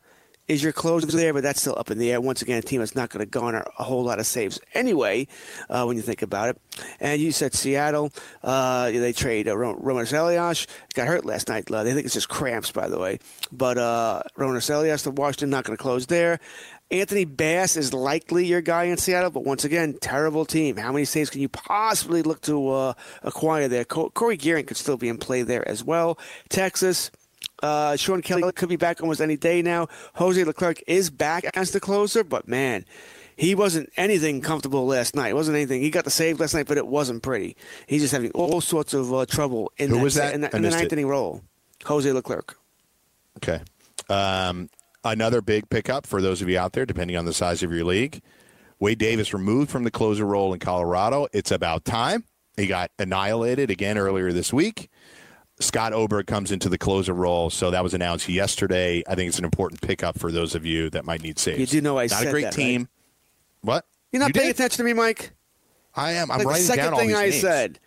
[0.47, 2.21] is your closer there, but that's still up in the air.
[2.21, 5.27] Once again, a team that's not going to garner a whole lot of saves anyway,
[5.69, 6.61] uh, when you think about it.
[6.99, 8.11] And you said Seattle,
[8.43, 11.69] uh, they trade uh, Ro- Roenis Elias, got hurt last night.
[11.69, 13.19] Uh, they think it's just cramps, by the way.
[13.51, 16.39] But uh, Roenis Elias to Washington, not going to close there.
[16.89, 20.77] Anthony Bass is likely your guy in Seattle, but once again, terrible team.
[20.77, 23.83] How many saves can you possibly look to uh, acquire there?
[23.83, 26.17] Co- Cory Gearrin could still be in play there as well.
[26.47, 27.11] Texas,
[27.61, 29.87] uh, Shawn Kelley could be back almost any day now.
[30.15, 32.85] Jose Leclerc is back as the closer, but man,
[33.35, 35.29] he wasn't anything comfortable last night.
[35.29, 35.81] It wasn't anything.
[35.81, 37.57] He got the save last night, but it wasn't pretty.
[37.87, 40.33] He's just having all sorts of uh, trouble in Who that, was that?
[40.33, 40.93] in, that, in the ninth it.
[40.93, 41.41] inning role.
[41.85, 42.57] Jose Leclerc.
[43.37, 43.61] Okay.
[44.09, 44.69] Um,
[45.13, 47.83] another big pickup for those of you out there, depending on the size of your
[47.83, 48.21] league.
[48.79, 51.27] Wade Davis removed from the closer role in Colorado.
[51.33, 52.23] It's about time.
[52.55, 54.89] He got annihilated again earlier this week.
[55.59, 59.03] Scott Oberg comes into the closer role, so that was announced yesterday.
[59.07, 61.59] I think it's an important pickup for those of you that might need saves.
[61.59, 62.81] You do know I Not said a great that, team.
[62.81, 62.87] right?
[63.61, 63.85] What?
[64.11, 64.55] You're not You paying did?
[64.57, 65.31] attention to me, Mike.
[65.95, 66.29] I am.
[66.29, 67.41] I'm like the writing second down all these I names.
[67.41, 67.79] said.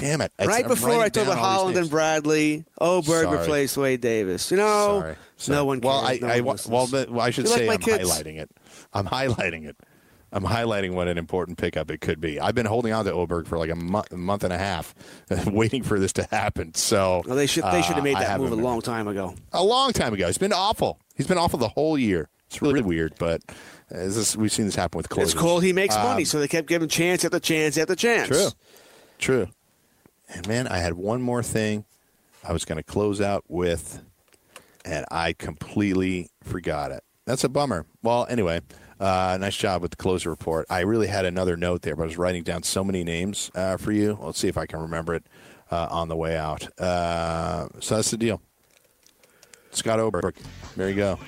[0.00, 0.32] Damn it!
[0.38, 3.38] It's- right I'm before I told about Holland and Bradley, Oberg Sorry.
[3.38, 4.50] replaced Wade Davis.
[4.50, 5.16] You know, Sorry.
[5.36, 5.56] Sorry.
[5.56, 5.92] no one cares.
[5.94, 8.10] Well, I, no I well, well, I should You like say my I'm kids?
[8.10, 8.50] highlighting it.
[8.92, 9.76] I'm highlighting it.
[10.30, 12.38] I'm highlighting what an important pickup it could be.
[12.38, 14.94] I've been holding on to Oberg for like a month, month and a half,
[15.46, 16.74] waiting for this to happen.
[16.74, 19.34] So Well, they should they should have uh, made that move a long time ago.
[19.52, 20.26] a long time ago.
[20.26, 21.00] He's been awful.
[21.16, 22.28] He's been awful the whole year.
[22.48, 23.54] It's really weird, but uh,
[23.90, 25.32] this we've seen this happen with closers.
[25.32, 27.94] It's called he makes Um, money, so they kept giving him chance after chance after
[27.94, 28.28] chance.
[28.28, 28.48] True.
[29.18, 29.48] True.
[30.28, 31.84] And man, I had one more thing
[32.46, 34.02] I was going to close out with,
[34.84, 37.02] and I completely forgot it.
[37.24, 37.86] That's a bummer.
[38.02, 38.60] Well, anyway,
[39.00, 40.66] uh, nice job with the closer report.
[40.70, 43.76] I really had another note there, but I was writing down so many names uh,
[43.76, 44.18] for you.
[44.20, 45.24] Let's see if I can remember it
[45.70, 46.68] uh, on the way out.
[46.80, 48.40] Uh, so that's the deal.
[49.70, 50.36] Scott Oberg.
[50.76, 51.18] There you go.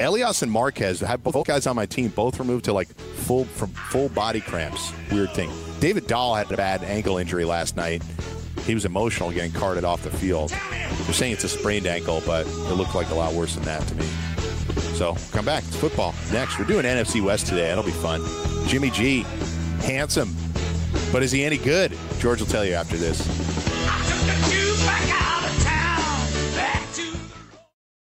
[0.00, 3.68] Elias and Marquez have both guys on my team both removed to like full from
[3.68, 4.92] full body cramps.
[5.12, 5.50] Weird thing.
[5.80, 8.02] David Dahl had a bad ankle injury last night.
[8.66, 10.50] He was emotional getting carted off the field.
[10.50, 13.80] They're saying it's a sprained ankle, but it looked like a lot worse than that
[13.88, 14.04] to me.
[14.94, 15.64] So come back.
[15.66, 16.58] It's football next.
[16.58, 17.68] We're doing NFC West today.
[17.68, 18.22] That'll be fun.
[18.68, 19.22] Jimmy G,
[19.80, 20.36] handsome,
[21.12, 21.96] but is he any good?
[22.18, 23.26] George will tell you after this.